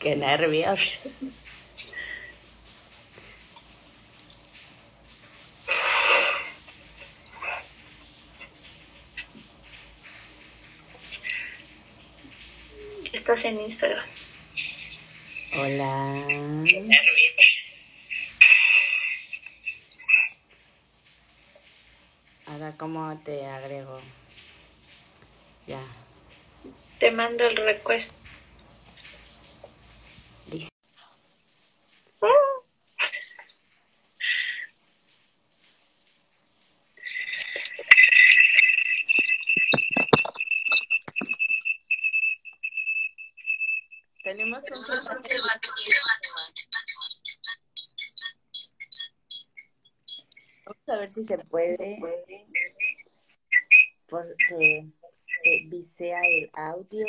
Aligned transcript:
Qué 0.00 0.16
nervios. 0.16 1.36
Estás 13.12 13.44
en 13.44 13.60
Instagram. 13.60 14.06
Hola. 15.52 16.24
Ahora, 22.46 22.74
¿cómo 22.78 23.20
te 23.24 23.44
agrego? 23.46 24.00
Ya. 25.66 25.82
Te 26.98 27.10
mando 27.10 27.46
el 27.46 27.56
request. 27.56 28.14
Listo. 30.50 30.74
Tenemos 44.24 44.64
un 44.70 44.82
Vamos 50.66 50.88
a 50.88 50.96
ver 51.10 51.14
si 51.14 51.24
se 51.24 51.38
puede. 51.38 51.98
Porque 54.08 54.86
se 55.42 55.66
visea 55.68 56.20
el 56.22 56.50
audio. 56.54 57.06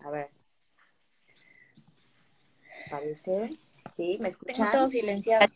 A 0.00 0.10
ver. 0.10 0.30
Parece. 2.90 3.50
Sí, 3.90 4.18
me 4.20 4.28
Tengo 4.30 4.46
escuchan. 4.46 4.72
todo 4.72 4.88
silenciado. 4.88 5.46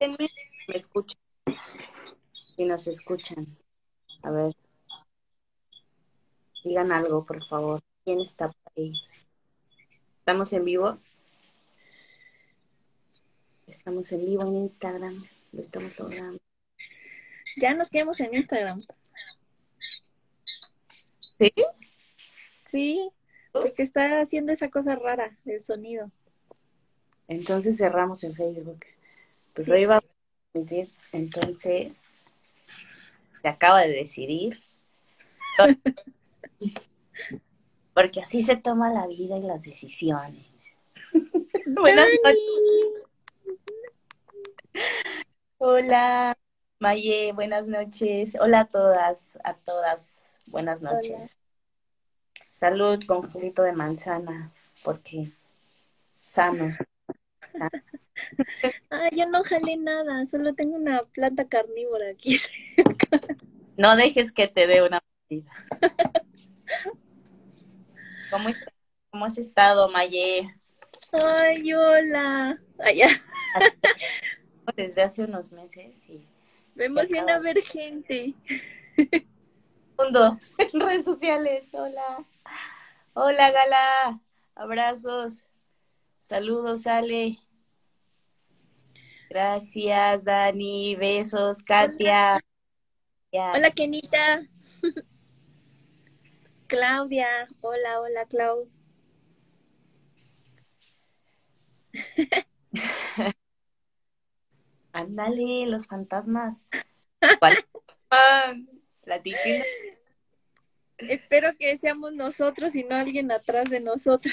Me 0.00 0.76
escuchan. 0.76 1.20
Y 2.56 2.64
nos 2.64 2.86
escuchan. 2.86 3.58
A 4.22 4.30
ver. 4.30 4.52
Digan 6.64 6.92
algo, 6.92 7.24
por 7.24 7.44
favor. 7.44 7.80
¿Quién 8.04 8.20
está 8.20 8.48
por 8.48 8.72
ahí? 8.76 8.92
¿Estamos 10.18 10.52
en 10.52 10.64
vivo? 10.64 10.98
Estamos 13.76 14.10
en 14.12 14.24
vivo 14.24 14.42
en 14.46 14.56
Instagram. 14.56 15.24
Lo 15.52 15.60
estamos 15.60 15.98
logrando. 15.98 16.38
Ya 17.56 17.74
nos 17.74 17.90
quedamos 17.90 18.20
en 18.20 18.34
Instagram. 18.34 18.78
¿Sí? 21.38 21.52
Sí, 22.66 23.10
porque 23.52 23.82
está 23.82 24.20
haciendo 24.20 24.52
esa 24.52 24.70
cosa 24.70 24.94
rara 24.96 25.36
del 25.44 25.60
sonido. 25.62 26.10
Entonces 27.28 27.76
cerramos 27.76 28.22
en 28.24 28.34
Facebook. 28.34 28.84
Pues 29.52 29.66
Sí. 29.66 29.72
hoy 29.72 29.86
vamos 29.86 30.04
a 30.04 30.12
transmitir. 30.52 30.88
Entonces, 31.12 32.00
se 33.42 33.48
acaba 33.48 33.80
de 33.82 33.90
decidir. 33.90 34.60
Porque 37.92 38.20
así 38.20 38.42
se 38.42 38.56
toma 38.56 38.92
la 38.92 39.06
vida 39.06 39.36
y 39.36 39.42
las 39.42 39.62
decisiones. 39.64 40.78
Buenas 41.66 42.08
noches. 42.24 42.38
Hola, 45.66 46.36
Maye, 46.78 47.32
buenas 47.32 47.66
noches. 47.66 48.36
Hola 48.38 48.60
a 48.60 48.64
todas, 48.66 49.38
a 49.44 49.54
todas, 49.54 50.38
buenas 50.44 50.82
noches. 50.82 51.38
Salud 52.50 53.02
con 53.06 53.22
juguito 53.22 53.62
de 53.62 53.72
manzana, 53.72 54.52
porque 54.84 55.32
sanos. 56.22 56.76
Ah, 58.90 59.08
yo 59.10 59.26
no 59.26 59.42
jalé 59.42 59.78
nada, 59.78 60.26
solo 60.26 60.54
tengo 60.54 60.76
una 60.76 61.00
planta 61.14 61.48
carnívora 61.48 62.10
aquí. 62.10 62.36
No 63.78 63.96
dejes 63.96 64.32
que 64.32 64.48
te 64.48 64.66
dé 64.66 64.82
una 64.82 65.02
mordida. 65.30 65.50
¿Cómo, 68.30 68.50
¿Cómo 69.10 69.24
has 69.24 69.38
estado, 69.38 69.88
Maye? 69.88 70.54
Ay, 71.10 71.72
hola. 71.72 72.58
Ya. 72.94 73.08
Desde 74.76 75.02
hace 75.02 75.24
unos 75.24 75.52
meses 75.52 75.96
y 76.08 76.26
Me 76.74 76.86
emociona 76.86 77.38
ver 77.38 77.60
gente. 77.62 78.34
mundo 79.98 80.38
en 80.58 80.80
redes 80.80 81.04
sociales. 81.04 81.68
Hola. 81.72 82.24
Hola, 83.12 83.50
Gala. 83.50 84.20
Abrazos. 84.54 85.46
Saludos, 86.22 86.86
Ale. 86.86 87.38
Gracias, 89.28 90.24
Dani. 90.24 90.96
Besos, 90.96 91.62
Katia. 91.62 92.40
Ya. 93.32 93.52
Hola, 93.52 93.70
Kenita. 93.70 94.46
Claudia. 96.68 97.46
Hola, 97.60 98.00
hola, 98.00 98.26
Clau. 98.26 98.68
Ándale, 104.94 105.66
los 105.66 105.86
fantasmas. 105.88 106.56
¿Cuál? 107.38 107.58
Ah, 108.10 108.54
La 109.04 109.20
titina. 109.20 109.64
Espero 110.98 111.56
que 111.58 111.76
seamos 111.78 112.12
nosotros 112.14 112.74
y 112.74 112.84
no 112.84 112.94
alguien 112.96 113.30
atrás 113.32 113.68
de 113.68 113.80
nosotros. 113.80 114.32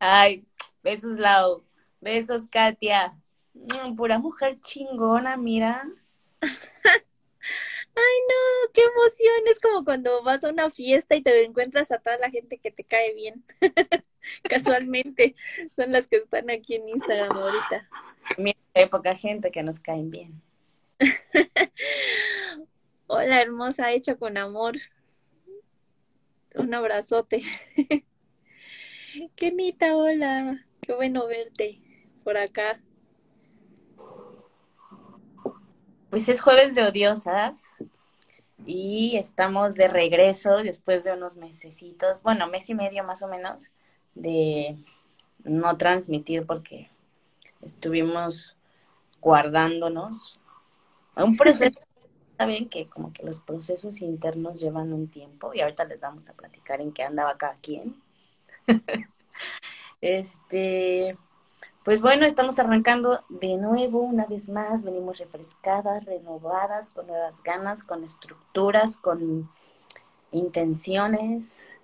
Ay, 0.00 0.46
besos, 0.82 1.18
Lau. 1.18 1.64
Besos, 2.00 2.48
Katia. 2.48 3.16
Mm, 3.54 3.96
Pura 3.96 4.18
mujer 4.18 4.58
chingona, 4.60 5.36
mira. 5.36 5.84
Ay, 7.94 8.18
no, 8.28 8.72
qué 8.72 8.82
emoción. 8.82 9.48
Es 9.50 9.60
como 9.60 9.84
cuando 9.84 10.22
vas 10.22 10.44
a 10.44 10.50
una 10.50 10.70
fiesta 10.70 11.16
y 11.16 11.22
te 11.22 11.44
encuentras 11.44 11.90
a 11.90 11.98
toda 11.98 12.16
la 12.18 12.30
gente 12.30 12.58
que 12.58 12.70
te 12.70 12.84
cae 12.84 13.14
bien. 13.14 13.44
Casualmente, 14.48 15.34
son 15.74 15.92
las 15.92 16.08
que 16.08 16.16
están 16.16 16.50
aquí 16.50 16.74
en 16.74 16.88
Instagram 16.88 17.36
ahorita. 17.36 17.88
Mira, 18.36 18.58
hay 18.74 18.86
poca 18.86 19.14
gente 19.14 19.50
que 19.50 19.62
nos 19.62 19.80
caen 19.80 20.10
bien. 20.10 20.42
Hola, 23.06 23.40
hermosa, 23.40 23.92
hecha 23.92 24.16
con 24.16 24.36
amor. 24.36 24.76
Un 26.54 26.74
abrazote. 26.74 27.42
Kenita, 29.36 29.96
hola. 29.96 30.64
Qué 30.82 30.92
bueno 30.92 31.26
verte 31.26 31.80
por 32.24 32.36
acá. 32.36 32.80
Pues 36.10 36.28
es 36.28 36.40
jueves 36.40 36.74
de 36.74 36.84
odiosas 36.84 37.62
y 38.66 39.16
estamos 39.16 39.74
de 39.74 39.88
regreso 39.88 40.58
después 40.58 41.04
de 41.04 41.12
unos 41.12 41.36
mesecitos, 41.36 42.22
bueno, 42.22 42.48
mes 42.48 42.68
y 42.70 42.74
medio 42.74 43.04
más 43.04 43.22
o 43.22 43.28
menos, 43.28 43.72
de 44.14 44.76
no 45.44 45.76
transmitir 45.76 46.46
porque 46.46 46.90
estuvimos 47.62 48.56
guardándonos. 49.20 50.40
Un 51.16 51.36
proceso, 51.36 51.78
saben 52.38 52.68
que 52.68 52.88
como 52.88 53.12
que 53.12 53.24
los 53.24 53.40
procesos 53.40 54.00
internos 54.00 54.60
llevan 54.60 54.92
un 54.92 55.08
tiempo 55.08 55.52
y 55.54 55.60
ahorita 55.60 55.84
les 55.84 56.00
vamos 56.00 56.28
a 56.28 56.34
platicar 56.34 56.80
en 56.80 56.92
qué 56.92 57.02
andaba 57.02 57.36
cada 57.36 57.54
quien. 57.54 58.00
Este, 60.00 61.16
pues 61.82 62.00
bueno, 62.00 62.24
estamos 62.24 62.58
arrancando 62.58 63.24
de 63.28 63.56
nuevo, 63.56 64.00
una 64.00 64.26
vez 64.26 64.48
más, 64.48 64.84
venimos 64.84 65.18
refrescadas, 65.18 66.04
renovadas, 66.04 66.92
con 66.92 67.08
nuevas 67.08 67.42
ganas, 67.42 67.82
con 67.82 68.04
estructuras, 68.04 68.96
con 68.96 69.50
intenciones, 70.30 71.80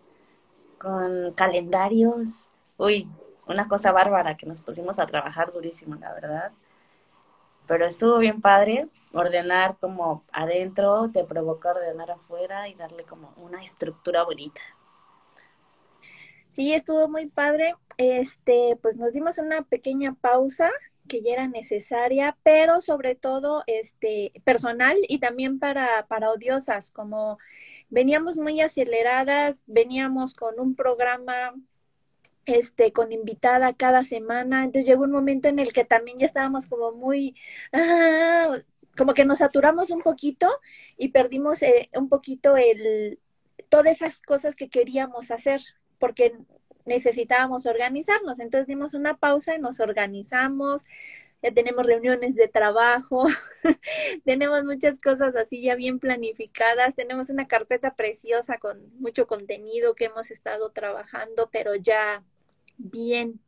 con 0.84 1.32
calendarios. 1.32 2.50
Uy, 2.76 3.08
una 3.46 3.66
cosa 3.66 3.90
bárbara 3.90 4.36
que 4.36 4.46
nos 4.46 4.60
pusimos 4.60 4.98
a 4.98 5.06
trabajar 5.06 5.50
durísimo, 5.52 5.94
la 5.96 6.12
verdad. 6.12 6.52
Pero 7.66 7.86
estuvo 7.86 8.18
bien 8.18 8.42
padre, 8.42 8.88
ordenar 9.14 9.78
como 9.80 10.24
adentro, 10.30 11.10
te 11.10 11.24
provoca 11.24 11.70
ordenar 11.70 12.10
afuera 12.10 12.68
y 12.68 12.74
darle 12.74 13.04
como 13.04 13.32
una 13.38 13.62
estructura 13.62 14.24
bonita. 14.24 14.60
Sí, 16.52 16.74
estuvo 16.74 17.08
muy 17.08 17.26
padre. 17.28 17.74
Este, 17.96 18.76
pues 18.82 18.96
nos 18.98 19.14
dimos 19.14 19.38
una 19.38 19.62
pequeña 19.62 20.14
pausa 20.20 20.70
que 21.08 21.22
ya 21.22 21.32
era 21.32 21.48
necesaria, 21.48 22.36
pero 22.42 22.82
sobre 22.82 23.14
todo 23.14 23.62
este 23.66 24.32
personal 24.44 24.96
y 25.08 25.18
también 25.18 25.58
para, 25.58 26.06
para 26.06 26.30
odiosas, 26.30 26.90
como 26.90 27.38
veníamos 27.94 28.38
muy 28.38 28.60
aceleradas, 28.60 29.62
veníamos 29.66 30.34
con 30.34 30.58
un 30.58 30.74
programa 30.74 31.54
este 32.44 32.92
con 32.92 33.12
invitada 33.12 33.72
cada 33.72 34.02
semana, 34.04 34.64
entonces 34.64 34.86
llegó 34.86 35.04
un 35.04 35.12
momento 35.12 35.48
en 35.48 35.58
el 35.58 35.72
que 35.72 35.84
también 35.84 36.18
ya 36.18 36.26
estábamos 36.26 36.66
como 36.66 36.92
muy 36.92 37.36
ah, 37.72 38.58
como 38.96 39.14
que 39.14 39.24
nos 39.24 39.38
saturamos 39.38 39.90
un 39.90 40.00
poquito 40.02 40.48
y 40.96 41.08
perdimos 41.08 41.62
eh, 41.62 41.88
un 41.94 42.08
poquito 42.08 42.56
el, 42.56 43.18
todas 43.68 43.92
esas 44.00 44.20
cosas 44.22 44.56
que 44.56 44.68
queríamos 44.68 45.30
hacer, 45.30 45.60
porque 45.98 46.36
necesitábamos 46.84 47.66
organizarnos. 47.66 48.40
Entonces 48.40 48.66
dimos 48.66 48.94
una 48.94 49.16
pausa 49.16 49.54
y 49.54 49.60
nos 49.60 49.80
organizamos, 49.80 50.84
ya 51.44 51.52
tenemos 51.52 51.84
reuniones 51.84 52.36
de 52.36 52.48
trabajo, 52.48 53.26
tenemos 54.24 54.64
muchas 54.64 54.98
cosas 54.98 55.36
así 55.36 55.60
ya 55.60 55.74
bien 55.74 55.98
planificadas, 55.98 56.96
tenemos 56.96 57.28
una 57.28 57.46
carpeta 57.46 57.94
preciosa 57.96 58.56
con 58.56 58.80
mucho 58.98 59.26
contenido 59.26 59.94
que 59.94 60.06
hemos 60.06 60.30
estado 60.30 60.70
trabajando, 60.70 61.50
pero 61.52 61.74
ya 61.74 62.24
bien. 62.78 63.40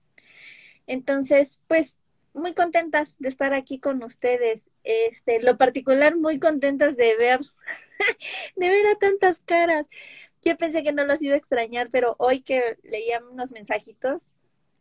Entonces, 0.86 1.58
pues 1.68 1.96
muy 2.34 2.52
contentas 2.52 3.16
de 3.18 3.30
estar 3.30 3.54
aquí 3.54 3.80
con 3.80 4.02
ustedes. 4.02 4.70
Este, 4.84 5.40
lo 5.40 5.56
particular, 5.56 6.16
muy 6.16 6.38
contentas 6.38 6.98
de 6.98 7.16
ver, 7.16 7.40
de 8.56 8.68
ver 8.68 8.86
a 8.88 8.96
tantas 8.96 9.40
caras. 9.40 9.88
Yo 10.44 10.54
pensé 10.58 10.82
que 10.82 10.92
no 10.92 11.06
los 11.06 11.22
iba 11.22 11.32
a 11.34 11.38
extrañar, 11.38 11.88
pero 11.90 12.14
hoy 12.18 12.42
que 12.42 12.76
leía 12.82 13.22
unos 13.24 13.52
mensajitos, 13.52 14.30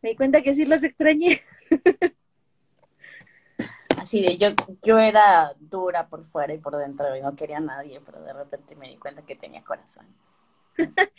me 0.01 0.09
di 0.09 0.15
cuenta 0.17 0.41
que 0.41 0.53
sí 0.53 0.65
los 0.65 0.83
extrañé. 0.83 1.39
Así 4.05 4.21
de, 4.21 4.37
yo, 4.37 4.49
yo 4.83 4.99
era 4.99 5.55
dura 5.59 6.09
por 6.09 6.23
fuera 6.23 6.53
y 6.53 6.59
por 6.59 6.77
dentro 6.77 7.15
y 7.15 7.21
no 7.21 7.35
quería 7.35 7.57
a 7.57 7.61
nadie, 7.61 7.99
pero 8.05 8.21
de 8.21 8.33
repente 8.33 8.75
me 8.75 8.87
di 8.87 8.97
cuenta 8.97 9.23
que 9.23 9.35
tenía 9.35 9.63
corazón. 9.63 10.05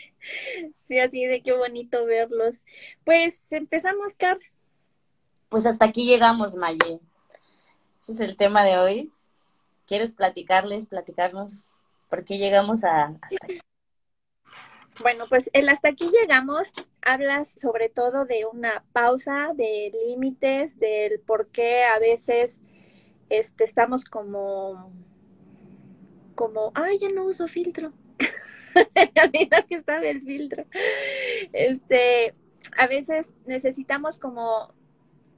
sí, 0.87 1.00
así 1.00 1.25
de 1.25 1.43
qué 1.43 1.50
bonito 1.50 2.06
verlos. 2.06 2.62
Pues 3.05 3.50
empezamos, 3.50 4.15
Car. 4.15 4.38
Pues 5.49 5.67
hasta 5.67 5.87
aquí 5.87 6.06
llegamos, 6.06 6.55
Maye. 6.55 7.00
Ese 8.00 8.12
es 8.12 8.21
el 8.21 8.37
tema 8.37 8.62
de 8.62 8.79
hoy. 8.79 9.12
¿Quieres 9.89 10.12
platicarles, 10.12 10.87
platicarnos 10.87 11.65
por 12.09 12.25
qué 12.25 12.39
llegamos 12.39 12.85
a 12.85 13.06
hasta 13.21 13.47
aquí? 13.47 13.59
Bueno, 15.03 15.25
pues 15.29 15.50
el 15.55 15.69
hasta 15.71 15.89
aquí 15.89 16.09
llegamos 16.21 16.71
hablas 17.03 17.56
sobre 17.61 17.89
todo 17.89 18.27
de 18.27 18.47
una 18.47 18.85
pausa, 18.93 19.50
de 19.55 19.91
límites, 20.06 20.79
del 20.79 21.19
por 21.19 21.49
qué 21.49 21.82
a 21.82 21.99
veces 21.99 22.62
este, 23.28 23.64
estamos 23.64 24.05
como, 24.05 24.93
como, 26.34 26.73
ay, 26.75 26.99
ya 26.99 27.11
no 27.11 27.25
uso 27.25 27.49
filtro. 27.49 27.93
Se 28.90 29.11
me 29.14 29.23
olvidó 29.23 29.56
que 29.69 29.76
estaba 29.76 30.05
el 30.06 30.23
filtro. 30.23 30.64
Este, 31.52 32.32
a 32.76 32.87
veces 32.87 33.32
necesitamos 33.46 34.19
como 34.19 34.75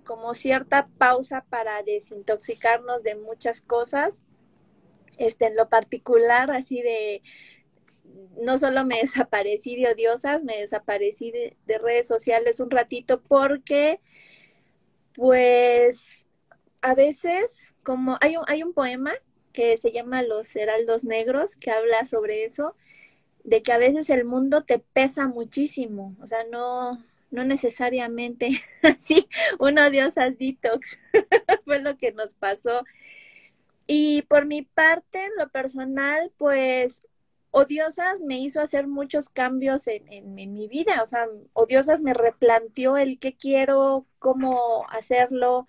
como 0.09 0.33
cierta 0.33 0.89
pausa 0.97 1.45
para 1.51 1.83
desintoxicarnos 1.83 3.03
de 3.03 3.15
muchas 3.15 3.61
cosas. 3.61 4.25
Este, 5.19 5.49
en 5.49 5.55
lo 5.57 5.69
particular, 5.69 6.51
así 6.51 6.81
de, 6.81 7.21
no 8.41 8.57
solo 8.57 8.87
me 8.87 9.01
desaparecí 9.03 9.77
de 9.77 9.93
odiosas, 9.93 10.43
me 10.45 10.57
desaparecí 10.57 11.31
de, 11.31 11.59
de 11.67 11.79
redes 11.79 12.09
sociales 12.09 12.59
un 12.59 12.71
ratito 12.71 13.21
porque, 13.21 14.01
pues, 15.13 16.25
a 16.83 16.95
veces, 16.95 17.75
como 17.85 18.19
hay 18.21 18.37
un, 18.37 18.45
hay 18.47 18.63
un 18.63 18.73
poema 18.73 19.13
que 19.53 19.77
se 19.77 19.93
llama 19.93 20.23
Los 20.23 20.55
Heraldos 20.55 21.05
Negros, 21.05 21.57
que 21.57 21.71
habla 21.71 22.05
sobre 22.05 22.45
eso, 22.45 22.75
de 23.45 23.63
que 23.63 23.73
a 23.73 23.79
veces 23.79 24.11
el 24.11 24.25
mundo 24.25 24.65
te 24.65 24.79
pesa 24.79 25.27
muchísimo, 25.27 26.15
o 26.21 26.27
sea, 26.27 26.45
no, 26.51 27.03
no 27.31 27.45
necesariamente 27.45 28.51
así, 28.83 29.29
uno 29.59 29.91
diosas 29.91 30.39
detox, 30.39 30.99
fue 31.65 31.81
lo 31.81 31.97
que 31.97 32.13
nos 32.13 32.35
pasó. 32.35 32.85
Y 33.87 34.23
por 34.23 34.45
mi 34.45 34.63
parte, 34.63 35.25
en 35.25 35.33
lo 35.39 35.49
personal, 35.49 36.31
pues 36.37 37.03
Odiosas 37.51 38.23
me 38.23 38.39
hizo 38.39 38.61
hacer 38.61 38.87
muchos 38.87 39.31
cambios 39.31 39.89
en, 39.89 40.07
en, 40.13 40.35
mi 40.35 40.69
vida, 40.69 41.03
o 41.03 41.07
sea, 41.07 41.27
Odiosas 41.55 42.03
me 42.03 42.13
replanteó 42.13 42.99
el 42.99 43.19
qué 43.19 43.35
quiero, 43.35 44.07
cómo 44.19 44.87
hacerlo, 44.91 45.67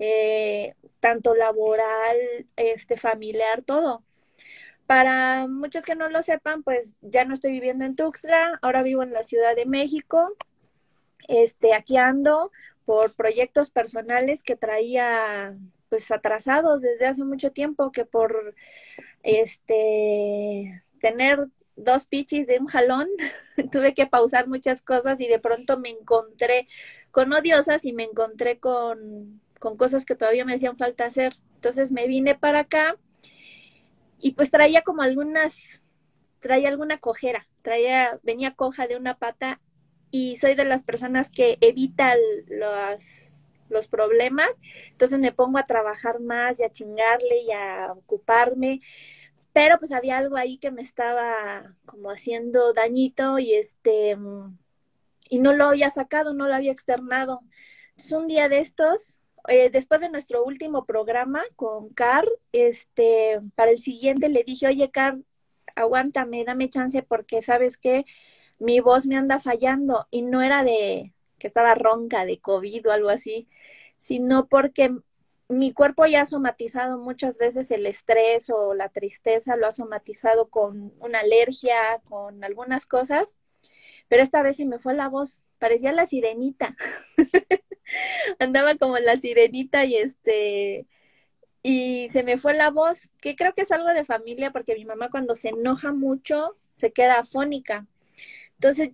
eh, 0.00 0.74
tanto 0.98 1.36
laboral, 1.36 2.16
este, 2.56 2.96
familiar, 2.96 3.62
todo. 3.62 4.02
Para 4.86 5.46
muchos 5.46 5.84
que 5.84 5.94
no 5.94 6.08
lo 6.08 6.22
sepan, 6.22 6.64
pues 6.64 6.96
ya 7.00 7.24
no 7.24 7.34
estoy 7.34 7.52
viviendo 7.52 7.84
en 7.84 7.94
Tuxtla, 7.94 8.58
ahora 8.62 8.82
vivo 8.82 9.04
en 9.04 9.12
la 9.12 9.22
Ciudad 9.22 9.54
de 9.54 9.66
México 9.66 10.36
este, 11.28 11.74
aquí 11.74 11.96
ando 11.96 12.50
por 12.84 13.14
proyectos 13.14 13.70
personales 13.70 14.42
que 14.42 14.56
traía 14.56 15.56
pues 15.88 16.10
atrasados 16.10 16.82
desde 16.82 17.06
hace 17.06 17.24
mucho 17.24 17.52
tiempo 17.52 17.90
que 17.92 18.04
por 18.04 18.54
este 19.22 20.82
tener 21.00 21.46
dos 21.76 22.06
pichis 22.06 22.46
de 22.46 22.58
un 22.58 22.66
jalón 22.66 23.08
tuve 23.72 23.94
que 23.94 24.06
pausar 24.06 24.48
muchas 24.48 24.82
cosas 24.82 25.20
y 25.20 25.28
de 25.28 25.38
pronto 25.38 25.78
me 25.78 25.90
encontré 25.90 26.68
con 27.10 27.32
odiosas 27.32 27.84
y 27.84 27.92
me 27.92 28.04
encontré 28.04 28.58
con, 28.58 29.40
con 29.60 29.76
cosas 29.76 30.04
que 30.04 30.16
todavía 30.16 30.44
me 30.44 30.54
hacían 30.54 30.76
falta 30.76 31.04
hacer. 31.04 31.34
Entonces 31.54 31.92
me 31.92 32.08
vine 32.08 32.34
para 32.34 32.60
acá 32.60 32.96
y 34.18 34.32
pues 34.32 34.50
traía 34.50 34.82
como 34.82 35.02
algunas, 35.02 35.82
traía 36.40 36.68
alguna 36.68 36.98
cojera, 36.98 37.46
traía, 37.62 38.18
venía 38.24 38.54
coja 38.54 38.88
de 38.88 38.96
una 38.96 39.18
pata 39.18 39.60
y 40.10 40.36
soy 40.38 40.56
de 40.56 40.64
las 40.64 40.82
personas 40.82 41.30
que 41.30 41.58
evita 41.60 42.14
los, 42.48 43.44
los 43.68 43.86
problemas, 43.86 44.60
entonces 44.90 45.18
me 45.20 45.32
pongo 45.32 45.58
a 45.58 45.66
trabajar 45.66 46.20
más 46.20 46.58
y 46.58 46.64
a 46.64 46.72
chingarle 46.72 47.42
y 47.46 47.52
a 47.52 47.92
ocuparme, 47.92 48.80
pero 49.52 49.78
pues 49.78 49.92
había 49.92 50.18
algo 50.18 50.36
ahí 50.36 50.58
que 50.58 50.70
me 50.70 50.82
estaba 50.82 51.76
como 51.84 52.10
haciendo 52.10 52.72
dañito 52.72 53.38
y 53.38 53.54
este 53.54 54.16
y 55.28 55.38
no 55.38 55.52
lo 55.52 55.66
había 55.66 55.90
sacado, 55.90 56.34
no 56.34 56.48
lo 56.48 56.54
había 56.54 56.72
externado. 56.72 57.40
Entonces 57.90 58.12
un 58.12 58.26
día 58.26 58.48
de 58.48 58.58
estos, 58.58 59.19
eh, 59.48 59.70
después 59.70 60.00
de 60.00 60.10
nuestro 60.10 60.44
último 60.44 60.84
programa 60.84 61.42
con 61.56 61.90
Car, 61.90 62.26
este, 62.52 63.40
para 63.54 63.70
el 63.70 63.78
siguiente 63.78 64.28
le 64.28 64.44
dije, 64.44 64.66
oye 64.66 64.90
Car, 64.90 65.18
aguántame, 65.76 66.44
dame 66.44 66.68
chance 66.70 67.02
porque 67.02 67.42
sabes 67.42 67.78
que 67.78 68.04
mi 68.58 68.80
voz 68.80 69.06
me 69.06 69.16
anda 69.16 69.38
fallando 69.38 70.06
y 70.10 70.22
no 70.22 70.42
era 70.42 70.64
de 70.64 71.14
que 71.38 71.46
estaba 71.46 71.74
ronca 71.74 72.24
de 72.26 72.38
COVID 72.38 72.88
o 72.88 72.92
algo 72.92 73.08
así, 73.08 73.48
sino 73.96 74.48
porque 74.48 74.94
mi 75.48 75.72
cuerpo 75.72 76.06
ya 76.06 76.22
ha 76.22 76.26
somatizado 76.26 76.98
muchas 76.98 77.38
veces 77.38 77.70
el 77.72 77.86
estrés 77.86 78.50
o 78.50 78.74
la 78.74 78.88
tristeza, 78.88 79.56
lo 79.56 79.66
ha 79.66 79.72
somatizado 79.72 80.48
con 80.48 80.92
una 81.00 81.20
alergia, 81.20 82.00
con 82.04 82.44
algunas 82.44 82.86
cosas, 82.86 83.36
pero 84.08 84.22
esta 84.22 84.42
vez 84.42 84.56
sí 84.56 84.66
me 84.66 84.78
fue 84.78 84.94
la 84.94 85.08
voz, 85.08 85.42
parecía 85.58 85.92
la 85.92 86.06
sirenita. 86.06 86.76
Andaba 88.38 88.76
como 88.76 88.98
la 88.98 89.16
sirenita 89.16 89.84
y 89.84 89.96
este 89.96 90.86
y 91.62 92.08
se 92.10 92.22
me 92.22 92.38
fue 92.38 92.54
la 92.54 92.70
voz, 92.70 93.10
que 93.20 93.36
creo 93.36 93.52
que 93.54 93.62
es 93.62 93.72
algo 93.72 93.88
de 93.88 94.04
familia 94.04 94.50
porque 94.50 94.74
mi 94.74 94.84
mamá 94.84 95.10
cuando 95.10 95.36
se 95.36 95.50
enoja 95.50 95.92
mucho 95.92 96.56
se 96.72 96.92
queda 96.92 97.18
afónica. 97.18 97.86
Entonces, 98.54 98.92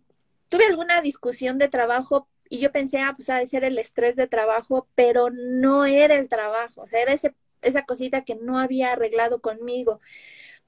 tuve 0.49 0.67
alguna 0.67 1.01
discusión 1.03 1.59
de 1.59 1.69
trabajo 1.69 2.29
y 2.49 2.61
yo 2.61 2.73
pensé, 2.73 2.99
ah, 3.01 3.13
pues 3.17 3.31
ha 3.31 3.37
de 3.39 3.47
ser 3.47 3.65
el 3.65 3.79
estrés 3.79 4.17
de 4.17 4.27
trabajo, 4.29 4.89
pero 4.95 5.31
no 5.31 5.85
era 5.87 6.17
el 6.17 6.29
trabajo, 6.29 6.83
o 6.83 6.87
sea, 6.87 7.03
era 7.03 7.13
ese, 7.13 7.35
esa 7.63 7.85
cosita 7.85 8.25
que 8.25 8.37
no 8.37 8.59
había 8.59 8.93
arreglado 8.93 9.41
conmigo. 9.41 10.01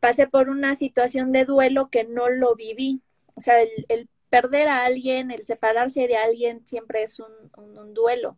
Pasé 0.01 0.27
por 0.29 0.49
una 0.51 0.75
situación 0.75 1.33
de 1.33 1.45
duelo 1.45 1.89
que 1.91 2.05
no 2.05 2.29
lo 2.31 2.55
viví, 2.57 3.03
o 3.35 3.41
sea, 3.41 3.61
el, 3.63 4.09
perder 4.31 4.69
a 4.69 4.85
alguien, 4.85 5.31
el 5.31 5.45
separarse 5.45 6.07
de 6.07 6.17
alguien 6.17 6.67
siempre 6.67 7.03
es 7.03 7.21
un, 7.21 7.95
duelo. 7.95 8.37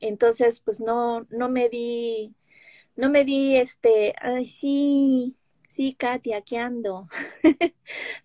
Entonces, 0.00 0.60
pues 0.60 0.80
no, 0.80 1.26
no 1.30 1.48
me 1.48 1.68
di, 1.68 2.34
no 2.96 3.10
me 3.10 3.24
di 3.24 3.56
este, 3.56 4.14
ay, 4.20 4.44
sí, 4.44 5.36
Sí, 5.72 5.94
Katy, 5.94 6.34
aquí 6.34 6.56
ando. 6.56 7.08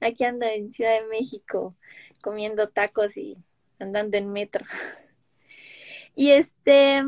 aquí 0.01 0.25
ando 0.25 0.45
en 0.45 0.69
Ciudad 0.69 0.99
de 0.99 1.07
México 1.07 1.77
comiendo 2.21 2.67
tacos 2.67 3.15
y 3.15 3.37
andando 3.79 4.17
en 4.17 4.33
metro. 4.33 4.65
y 6.15 6.31
este, 6.31 7.01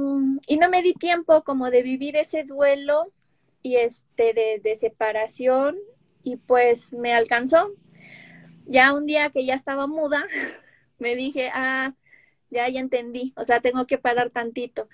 y 0.48 0.58
no 0.58 0.70
me 0.70 0.82
di 0.82 0.94
tiempo 0.94 1.44
como 1.44 1.70
de 1.70 1.84
vivir 1.84 2.16
ese 2.16 2.46
duelo 2.46 3.12
y 3.62 3.76
este 3.76 4.34
de, 4.34 4.62
de 4.64 4.78
separación 4.78 5.78
y 6.24 6.38
pues 6.38 6.94
me 6.94 7.14
alcanzó. 7.14 7.74
Ya 8.70 8.94
un 8.94 9.06
día 9.08 9.30
que 9.32 9.46
ya 9.46 9.56
estaba 9.56 9.88
muda, 9.88 10.26
me 11.00 11.16
dije, 11.16 11.50
ah, 11.54 11.96
ya, 12.50 12.70
ya 12.70 12.80
entendí, 12.80 13.34
o 13.38 13.46
sea, 13.46 13.62
tengo 13.62 13.88
que 13.88 13.98
parar 13.98 14.32
tantito. 14.32 14.90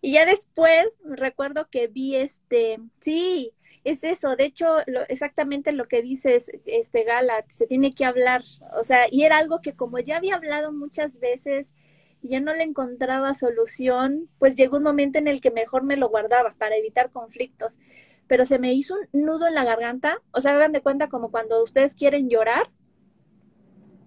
Y 0.00 0.12
ya 0.14 0.26
después 0.26 1.00
recuerdo 1.04 1.68
que 1.70 1.88
vi 1.88 2.16
este, 2.16 2.78
sí, 3.00 3.52
es 3.84 4.04
eso, 4.04 4.36
de 4.36 4.44
hecho, 4.46 4.78
lo, 4.86 5.02
exactamente 5.08 5.72
lo 5.72 5.88
que 5.88 6.02
dices, 6.02 6.50
este 6.66 7.04
Galat, 7.04 7.48
se 7.50 7.66
tiene 7.66 7.94
que 7.94 8.04
hablar, 8.04 8.42
o 8.78 8.84
sea, 8.84 9.06
y 9.10 9.22
era 9.24 9.38
algo 9.38 9.60
que 9.62 9.74
como 9.76 9.98
ya 10.00 10.18
había 10.18 10.36
hablado 10.36 10.72
muchas 10.72 11.20
veces 11.20 11.74
y 12.22 12.30
ya 12.30 12.40
no 12.40 12.54
le 12.54 12.64
encontraba 12.64 13.34
solución, 13.34 14.28
pues 14.38 14.56
llegó 14.56 14.76
un 14.78 14.82
momento 14.84 15.18
en 15.18 15.28
el 15.28 15.40
que 15.40 15.50
mejor 15.50 15.84
me 15.84 15.96
lo 15.96 16.08
guardaba 16.10 16.54
para 16.58 16.76
evitar 16.76 17.10
conflictos. 17.10 17.78
pero 18.26 18.46
se 18.46 18.58
me 18.58 18.72
hizo 18.74 18.94
un 19.12 19.24
nudo 19.24 19.46
en 19.48 19.54
la 19.54 19.64
garganta. 19.64 20.22
O 20.32 20.40
sea, 20.40 20.54
hagan 20.54 20.72
de 20.72 20.82
cuenta 20.82 21.08
como 21.08 21.30
cuando 21.30 21.62
ustedes 21.64 21.94
quieren 21.94 22.28
llorar, 22.30 22.68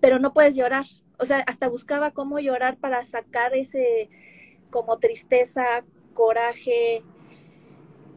pero 0.04 0.20
no 0.20 0.34
puedes 0.34 0.58
llorar. 0.58 0.84
O 1.18 1.26
sea, 1.26 1.46
hasta 1.48 1.70
buscaba 1.70 2.12
cómo 2.12 2.38
llorar 2.38 2.76
para 2.76 3.06
sacar 3.06 3.56
ese 3.56 4.10
como 4.70 5.00
tristeza, 5.00 5.64
coraje. 6.14 7.04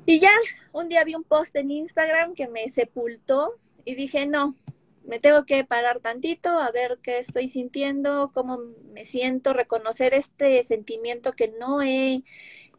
Y 0.04 0.18
ya, 0.18 0.32
un 0.72 0.88
día 0.88 1.04
vi 1.04 1.14
un 1.14 1.22
post 1.22 1.54
en 1.54 1.70
Instagram 1.70 2.34
que 2.34 2.48
me 2.48 2.68
sepultó 2.70 3.60
y 3.84 3.94
dije, 3.94 4.26
no, 4.26 4.56
me 5.04 5.20
tengo 5.20 5.44
que 5.44 5.64
parar 5.64 6.00
tantito 6.00 6.48
a 6.48 6.72
ver 6.72 6.98
qué 7.04 7.20
estoy 7.20 7.46
sintiendo, 7.46 8.32
cómo 8.34 8.58
me 8.92 9.04
siento, 9.04 9.52
reconocer 9.52 10.12
este 10.12 10.64
sentimiento 10.64 11.34
que 11.34 11.54
no 11.60 11.82
he, 11.82 12.24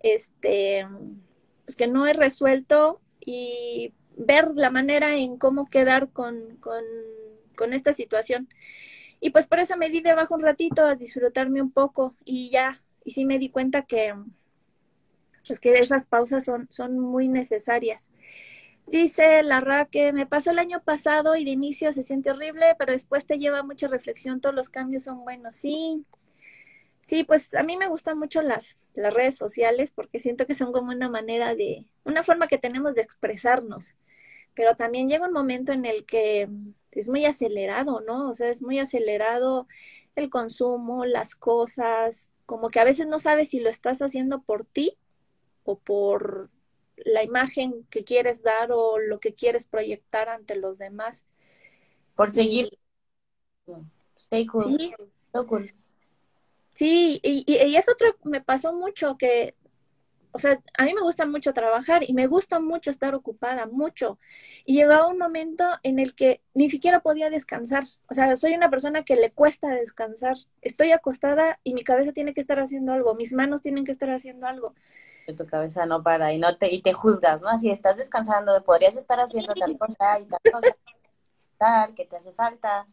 este, 0.03 0.85
pues 1.63 1.77
que 1.77 1.87
no 1.87 2.07
he 2.07 2.11
resuelto 2.11 2.99
y 3.21 3.93
ver 4.17 4.51
la 4.55 4.69
manera 4.69 5.15
en 5.15 5.37
cómo 5.37 5.69
quedar 5.69 6.09
con, 6.09 6.57
con, 6.57 6.83
con 7.55 7.71
esta 7.71 7.93
situación. 7.93 8.49
Y 9.19 9.31
pues 9.31 9.47
por 9.47 9.59
eso 9.59 9.77
me 9.77 9.89
di 9.89 10.01
debajo 10.01 10.35
un 10.35 10.41
ratito 10.41 10.85
a 10.85 10.95
disfrutarme 10.95 11.61
un 11.61 11.71
poco 11.71 12.15
y 12.23 12.49
ya, 12.49 12.81
y 13.03 13.11
sí 13.11 13.25
me 13.25 13.39
di 13.39 13.49
cuenta 13.49 13.83
que, 13.83 14.13
pues 15.45 15.59
que 15.59 15.73
esas 15.73 16.05
pausas 16.05 16.45
son, 16.45 16.67
son 16.69 16.99
muy 16.99 17.27
necesarias. 17.27 18.11
Dice 18.87 19.43
la 19.43 19.87
que 19.91 20.13
me 20.13 20.25
pasó 20.25 20.51
el 20.51 20.59
año 20.59 20.81
pasado 20.81 21.35
y 21.35 21.43
de 21.43 21.51
inicio 21.51 21.91
se 21.91 22.03
siente 22.03 22.31
horrible, 22.31 22.75
pero 22.79 22.93
después 22.93 23.25
te 23.25 23.37
lleva 23.37 23.61
mucha 23.61 23.87
reflexión, 23.87 24.39
todos 24.39 24.55
los 24.55 24.69
cambios 24.69 25.03
son 25.03 25.25
buenos. 25.25 25.57
Sí, 25.57 26.05
sí, 27.01 27.25
pues 27.25 27.53
a 27.53 27.63
mí 27.63 27.75
me 27.75 27.89
gustan 27.89 28.17
mucho 28.17 28.41
las, 28.41 28.77
las 28.93 29.13
redes 29.13 29.35
sociales 29.35 29.91
porque 29.91 30.19
siento 30.19 30.47
que 30.47 30.53
son 30.53 30.71
como 30.71 30.91
una 30.91 31.09
manera 31.09 31.53
de, 31.53 31.85
una 32.05 32.23
forma 32.23 32.47
que 32.47 32.57
tenemos 32.57 32.95
de 32.95 33.01
expresarnos, 33.01 33.95
pero 34.53 34.75
también 34.75 35.09
llega 35.09 35.27
un 35.27 35.33
momento 35.33 35.73
en 35.73 35.85
el 35.85 36.05
que 36.05 36.47
es 36.91 37.09
muy 37.09 37.25
acelerado, 37.25 38.01
¿no? 38.01 38.29
O 38.29 38.33
sea, 38.33 38.49
es 38.49 38.61
muy 38.61 38.79
acelerado 38.79 39.67
el 40.15 40.29
consumo, 40.29 41.05
las 41.05 41.35
cosas, 41.35 42.31
como 42.45 42.69
que 42.69 42.79
a 42.79 42.83
veces 42.83 43.07
no 43.07 43.19
sabes 43.19 43.49
si 43.49 43.59
lo 43.59 43.69
estás 43.69 44.01
haciendo 44.01 44.41
por 44.41 44.65
ti 44.65 44.97
o 45.63 45.77
por 45.77 46.49
la 46.95 47.23
imagen 47.23 47.85
que 47.89 48.03
quieres 48.03 48.41
dar 48.41 48.71
o 48.71 48.97
lo 48.99 49.19
que 49.19 49.33
quieres 49.33 49.67
proyectar 49.67 50.29
ante 50.29 50.55
los 50.55 50.77
demás. 50.77 51.23
Por 52.15 52.31
seguir. 52.31 52.77
Stay 54.17 54.45
cool. 54.47 54.77
Sí, 54.77 54.93
sí 56.71 57.19
y, 57.21 57.43
y, 57.45 57.63
y, 57.63 57.75
eso 57.75 57.91
otro 57.91 58.15
me 58.23 58.41
pasó 58.41 58.73
mucho 58.73 59.17
que, 59.17 59.55
o 60.31 60.39
sea, 60.39 60.59
a 60.77 60.83
mí 60.85 60.93
me 60.93 61.01
gusta 61.01 61.25
mucho 61.25 61.53
trabajar 61.53 62.03
y 62.07 62.13
me 62.13 62.27
gusta 62.27 62.59
mucho 62.59 62.91
estar 62.91 63.15
ocupada, 63.15 63.65
mucho. 63.65 64.19
Y 64.65 64.75
llegaba 64.75 65.07
un 65.07 65.17
momento 65.17 65.65
en 65.83 65.99
el 65.99 66.15
que 66.15 66.41
ni 66.53 66.69
siquiera 66.69 66.99
podía 66.99 67.29
descansar. 67.29 67.83
O 68.09 68.13
sea, 68.13 68.35
soy 68.37 68.53
una 68.53 68.69
persona 68.69 69.03
que 69.03 69.15
le 69.15 69.31
cuesta 69.31 69.69
descansar. 69.69 70.37
Estoy 70.61 70.91
acostada 70.91 71.59
y 71.63 71.73
mi 71.73 71.83
cabeza 71.83 72.11
tiene 72.11 72.33
que 72.33 72.41
estar 72.41 72.59
haciendo 72.59 72.93
algo, 72.93 73.15
mis 73.15 73.33
manos 73.33 73.61
tienen 73.61 73.85
que 73.85 73.91
estar 73.91 74.09
haciendo 74.09 74.47
algo 74.47 74.73
tu 75.33 75.45
cabeza 75.45 75.85
no 75.85 76.03
para 76.03 76.33
y 76.33 76.37
no 76.37 76.57
te 76.57 76.73
y 76.73 76.81
te 76.81 76.93
juzgas, 76.93 77.41
¿no? 77.41 77.49
Así 77.49 77.69
estás 77.69 77.97
descansando, 77.97 78.63
podrías 78.63 78.95
estar 78.95 79.19
haciendo 79.19 79.53
tal 79.53 79.77
cosa 79.77 80.19
y 80.19 80.25
tal 80.25 80.39
cosa, 80.51 80.75
tal 81.57 81.95
que 81.95 82.05
te 82.05 82.17
hace 82.17 82.31
falta. 82.31 82.87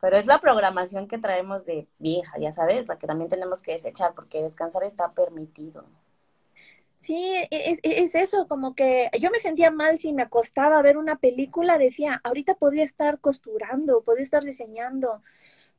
pero 0.00 0.16
es 0.16 0.26
la 0.26 0.38
programación 0.38 1.08
que 1.08 1.18
traemos 1.18 1.64
de 1.64 1.88
vieja, 1.98 2.38
ya 2.38 2.52
sabes, 2.52 2.88
la 2.88 2.98
que 2.98 3.06
también 3.06 3.30
tenemos 3.30 3.62
que 3.62 3.72
desechar 3.72 4.14
porque 4.14 4.42
descansar 4.42 4.84
está 4.84 5.12
permitido. 5.12 5.84
Sí, 6.98 7.14
e, 7.16 7.48
es, 7.50 7.78
es, 7.82 8.14
eso, 8.14 8.46
como 8.48 8.74
que 8.74 9.08
yo 9.20 9.30
me 9.30 9.40
sentía 9.40 9.70
mal 9.70 9.98
si 9.98 10.12
me 10.12 10.22
acostaba 10.22 10.78
a 10.78 10.82
ver 10.82 10.96
una 10.98 11.16
película, 11.18 11.78
decía, 11.78 12.20
ahorita 12.24 12.54
podría 12.56 12.84
estar 12.84 13.20
costurando, 13.20 14.02
podría 14.02 14.24
estar 14.24 14.42
diseñando. 14.44 15.22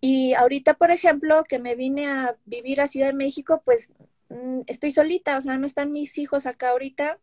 Y 0.02 0.34
ahorita, 0.36 0.76
por 0.76 0.92
ejemplo, 0.92 1.44
que 1.46 1.60
me 1.60 1.76
vine 1.76 2.08
a 2.10 2.38
vivir 2.46 2.82
a 2.82 2.88
Ciudad 2.90 3.08
de 3.10 3.14
México, 3.14 3.62
pues 3.66 3.92
Mm, 4.30 4.62
estoy 4.68 4.92
solita, 4.92 5.38
o 5.38 5.42
sea, 5.42 5.58
no 5.58 5.68
están 5.68 5.92
mis 5.94 6.18
hijos 6.18 6.48
acá 6.48 6.72
ahorita. 6.72 7.20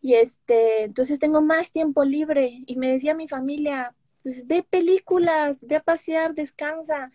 Y 0.00 0.14
este, 0.14 0.84
entonces 0.84 1.18
tengo 1.18 1.40
más 1.42 1.72
tiempo 1.72 2.04
libre. 2.04 2.62
Y 2.66 2.76
me 2.76 2.88
decía 2.92 3.14
mi 3.14 3.28
familia, 3.28 3.94
pues 4.22 4.46
ve 4.46 4.62
películas, 4.62 5.66
ve 5.66 5.76
a 5.76 5.82
pasear, 5.82 6.34
descansa. 6.34 7.10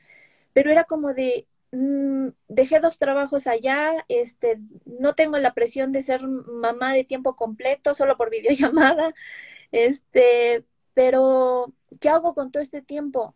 Pero 0.53 0.71
era 0.71 0.85
como 0.85 1.13
de, 1.13 1.47
mm, 1.71 2.29
dejé 2.47 2.79
dos 2.79 2.99
trabajos 2.99 3.47
allá, 3.47 4.05
este, 4.07 4.59
no 4.85 5.15
tengo 5.15 5.37
la 5.37 5.53
presión 5.53 5.91
de 5.91 6.01
ser 6.01 6.21
mamá 6.27 6.93
de 6.93 7.03
tiempo 7.03 7.35
completo, 7.35 7.95
solo 7.95 8.17
por 8.17 8.29
videollamada. 8.31 9.13
Este, 9.71 10.65
pero, 10.93 11.73
¿qué 11.99 12.09
hago 12.09 12.33
con 12.35 12.51
todo 12.51 12.61
este 12.63 12.81
tiempo? 12.81 13.35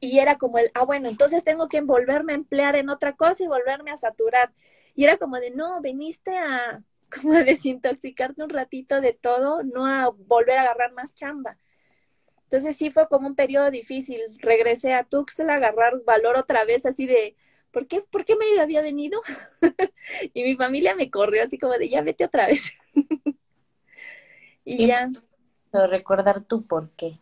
Y 0.00 0.18
era 0.18 0.38
como 0.38 0.58
el, 0.58 0.70
ah, 0.74 0.84
bueno, 0.84 1.08
entonces 1.08 1.44
tengo 1.44 1.68
que 1.68 1.80
volverme 1.80 2.32
a 2.32 2.36
emplear 2.36 2.76
en 2.76 2.90
otra 2.90 3.14
cosa 3.14 3.44
y 3.44 3.48
volverme 3.48 3.90
a 3.90 3.96
saturar. 3.96 4.52
Y 4.94 5.04
era 5.04 5.16
como 5.18 5.38
de, 5.40 5.50
no, 5.50 5.80
veniste 5.80 6.36
a 6.38 6.82
como 7.22 7.34
a 7.34 7.44
desintoxicarte 7.44 8.42
un 8.42 8.50
ratito 8.50 9.00
de 9.00 9.12
todo, 9.14 9.62
no 9.62 9.86
a 9.86 10.10
volver 10.10 10.58
a 10.58 10.62
agarrar 10.62 10.92
más 10.92 11.14
chamba. 11.14 11.58
Entonces 12.44 12.76
sí 12.76 12.90
fue 12.90 13.08
como 13.08 13.26
un 13.28 13.34
periodo 13.34 13.70
difícil. 13.70 14.20
Regresé 14.40 14.94
a 14.94 15.04
Tuxtla 15.04 15.54
agarrar 15.54 16.02
valor 16.04 16.36
otra 16.36 16.64
vez, 16.64 16.86
así 16.86 17.06
de, 17.06 17.36
¿por 17.74 17.86
qué, 17.88 18.00
¿por 18.10 18.24
qué 18.24 18.36
me 18.36 18.60
había 18.60 18.80
venido? 18.80 19.20
y 20.32 20.42
mi 20.44 20.56
familia 20.56 20.94
me 20.94 21.10
corrió 21.10 21.42
así 21.42 21.58
como 21.58 21.74
de, 21.74 21.90
ya 21.90 22.00
vete 22.00 22.24
otra 22.24 22.46
vez. 22.46 22.72
y, 24.64 24.86
ya. 24.86 25.08
Recordar 25.72 26.42
tu 26.42 26.62
por 26.62 26.90
qué. 26.90 27.18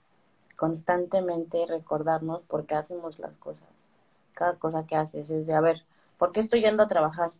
Constantemente 0.56 1.64
recordarnos 1.66 2.42
por 2.42 2.66
qué 2.66 2.74
hacemos 2.74 3.18
las 3.18 3.38
cosas. 3.38 3.68
Cada 4.34 4.58
cosa 4.58 4.86
que 4.86 4.94
haces 4.94 5.30
es 5.30 5.46
de, 5.46 5.54
a 5.54 5.60
ver, 5.60 5.84
¿por 6.18 6.32
qué 6.32 6.40
estoy 6.40 6.60
yendo 6.60 6.82
a 6.82 6.86
trabajar? 6.86 7.32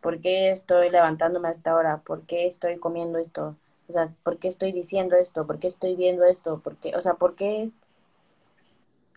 ¿Por 0.00 0.20
qué 0.20 0.50
estoy 0.50 0.88
levantándome 0.90 1.48
a 1.48 1.50
esta 1.50 1.74
hora? 1.74 1.98
¿Por 1.98 2.22
qué 2.22 2.46
estoy 2.46 2.78
comiendo 2.78 3.18
esto? 3.18 3.56
O 3.88 3.92
sea, 3.92 4.14
¿por 4.22 4.38
qué 4.38 4.46
estoy 4.46 4.70
diciendo 4.72 5.16
esto? 5.16 5.46
¿Por 5.46 5.58
qué 5.58 5.66
estoy 5.66 5.96
viendo 5.96 6.24
esto? 6.24 6.60
¿Por 6.60 6.76
qué? 6.76 6.94
O 6.96 7.00
sea, 7.00 7.14
¿por 7.14 7.34
qué? 7.34 7.72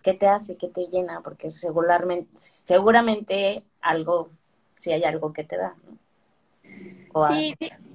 ¿Qué 0.04 0.14
te 0.14 0.28
hace? 0.28 0.56
¿Qué 0.56 0.68
te 0.68 0.86
llena? 0.86 1.20
Porque 1.22 1.50
seguramente, 1.50 2.30
seguramente 2.36 3.64
algo, 3.80 4.30
si 4.76 4.92
hay 4.92 5.02
algo 5.02 5.32
que 5.32 5.42
te 5.42 5.56
da, 5.56 5.74
¿no? 5.84 5.98
sí, 7.28 7.54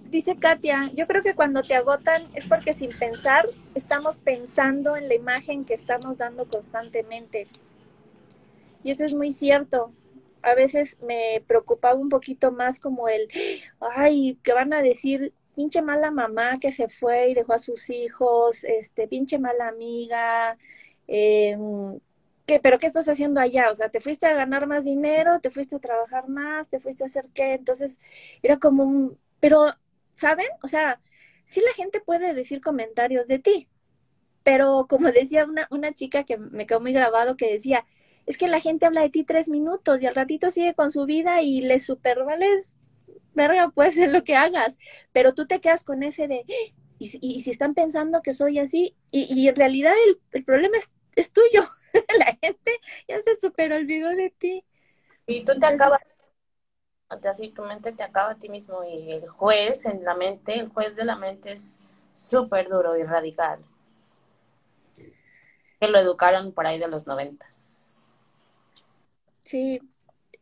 dice 0.10 0.38
Katia, 0.38 0.92
yo 0.96 1.08
creo 1.08 1.24
que 1.24 1.36
cuando 1.36 1.62
te 1.62 1.76
agotan 1.76 2.28
es 2.34 2.46
porque 2.46 2.74
sin 2.74 2.90
pensar 2.90 3.48
estamos 3.76 4.18
pensando 4.18 4.98
en 4.98 5.08
la 5.08 5.16
imagen 5.16 5.64
que 5.64 5.74
estamos 5.74 6.18
dando 6.18 6.46
constantemente. 6.48 7.48
Y 8.84 8.92
eso 8.92 9.06
es 9.06 9.14
muy 9.14 9.32
cierto 9.32 9.94
a 10.42 10.56
veces 10.56 10.98
me 11.02 11.44
preocupaba 11.48 11.96
un 11.96 12.10
poquito 12.10 12.52
más 12.52 12.80
como 12.80 13.08
el, 13.08 13.28
ay, 13.80 14.38
que 14.44 14.54
van 14.54 14.74
a 14.74 14.82
decir, 14.82 15.34
pinche 15.56 15.82
mala 15.82 16.12
mamá 16.12 16.60
que 16.60 16.72
se 16.72 16.88
fue 16.88 17.30
y 17.30 17.34
dejó 17.34 17.54
a 17.54 17.60
sus 17.60 17.90
hijos, 17.90 18.64
este, 18.64 19.08
pinche 19.08 19.40
mala 19.40 19.68
amiga, 19.68 20.58
eh, 21.10 21.58
¿qué, 22.46 22.60
pero 22.60 22.80
¿qué 22.80 22.88
estás 22.88 23.08
haciendo 23.10 23.40
allá? 23.42 23.70
O 23.72 23.76
sea, 23.76 23.90
te 23.90 24.00
fuiste 24.02 24.26
a 24.28 24.34
ganar 24.34 24.68
más 24.68 24.86
dinero, 24.86 25.40
te 25.40 25.50
fuiste 25.52 25.76
a 25.76 25.80
trabajar 25.80 26.28
más, 26.30 26.70
te 26.70 26.80
fuiste 26.80 27.04
a 27.04 27.08
hacer 27.08 27.26
qué, 27.34 27.54
entonces 27.54 28.00
era 28.42 28.58
como 28.60 28.84
un, 28.84 29.20
pero, 29.40 29.74
¿saben? 30.16 30.48
O 30.64 30.68
sea, 30.68 31.02
sí 31.46 31.62
la 31.62 31.74
gente 31.74 32.00
puede 32.02 32.34
decir 32.34 32.62
comentarios 32.62 33.28
de 33.28 33.40
ti, 33.40 33.68
pero 34.44 34.88
como 34.90 35.12
decía 35.12 35.46
una, 35.46 35.68
una 35.72 35.94
chica 35.94 36.24
que 36.26 36.38
me 36.38 36.66
quedó 36.68 36.82
muy 36.82 36.94
grabado 36.94 37.38
que 37.38 37.52
decía, 37.54 37.86
es 38.26 38.38
que 38.38 38.48
la 38.48 38.62
gente 38.62 38.86
habla 38.86 39.02
de 39.02 39.10
ti 39.10 39.24
tres 39.24 39.50
minutos 39.50 40.02
y 40.02 40.08
al 40.08 40.16
ratito 40.16 40.52
sigue 40.52 40.76
con 40.76 40.92
su 40.92 41.06
vida 41.06 41.42
y 41.42 41.62
le 41.62 41.80
supervales, 41.80 42.76
verga, 43.34 43.70
puede 43.76 43.92
ser 43.94 44.12
lo 44.12 44.24
que 44.24 44.36
hagas, 44.36 44.78
pero 45.14 45.34
tú 45.34 45.48
te 45.48 45.62
quedas 45.62 45.84
con 45.84 46.04
ese 46.04 46.28
de, 46.28 46.46
y, 47.00 47.12
y 47.22 47.44
si 47.44 47.52
están 47.52 47.74
pensando 47.76 48.22
que 48.22 48.34
soy 48.34 48.60
así, 48.60 48.96
y, 49.12 49.34
y 49.34 49.48
en 49.48 49.56
realidad 49.56 49.94
el, 50.08 50.20
el 50.32 50.44
problema 50.44 50.78
es, 50.78 50.92
es, 51.20 51.32
tuyo, 51.32 51.64
la 52.18 52.38
gente 52.42 52.80
ya 53.08 53.22
se 53.22 53.40
super 53.40 53.74
olvidó 53.74 54.10
de 54.10 54.30
ti. 54.32 54.64
Y 55.28 55.46
tú 55.46 55.58
te 55.60 55.66
acabas, 55.66 56.06
así 57.10 57.50
tu 57.50 57.64
mente 57.64 57.92
te 57.92 58.04
acaba 58.04 58.32
a 58.32 58.36
ti 58.36 58.50
mismo 58.50 58.84
y 58.84 59.12
el 59.12 59.28
juez 59.28 59.86
en 59.86 60.04
la 60.04 60.16
mente, 60.16 60.54
el 60.54 60.70
juez 60.70 60.96
de 60.96 61.06
la 61.06 61.16
mente 61.16 61.52
es 61.52 61.78
súper 62.14 62.70
duro 62.70 62.98
y 62.98 63.04
radical. 63.04 63.60
Que 65.80 65.88
lo 65.88 65.98
educaron 65.98 66.52
por 66.52 66.68
ahí 66.68 66.78
de 66.78 66.88
los 66.88 67.08
noventas. 67.08 68.10
Sí, 69.44 69.80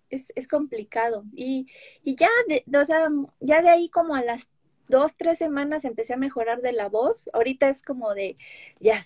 es, 0.10 0.34
es 0.36 0.48
complicado. 0.48 1.24
Y, 1.34 1.68
y 2.04 2.16
ya, 2.16 2.30
de, 2.48 2.64
o 2.78 2.86
sea, 2.86 3.10
ya 3.40 3.62
de 3.62 3.70
ahí 3.70 3.90
como 3.90 4.16
a 4.16 4.24
las 4.24 4.50
dos, 4.88 5.16
tres 5.16 5.38
semanas 5.38 5.86
empecé 5.86 6.14
a 6.14 6.18
mejorar 6.18 6.62
de 6.62 6.74
la 6.74 6.90
voz. 6.90 7.30
Ahorita 7.34 7.70
es 7.70 7.84
como 7.84 8.14
de, 8.14 8.38
ya, 8.80 9.00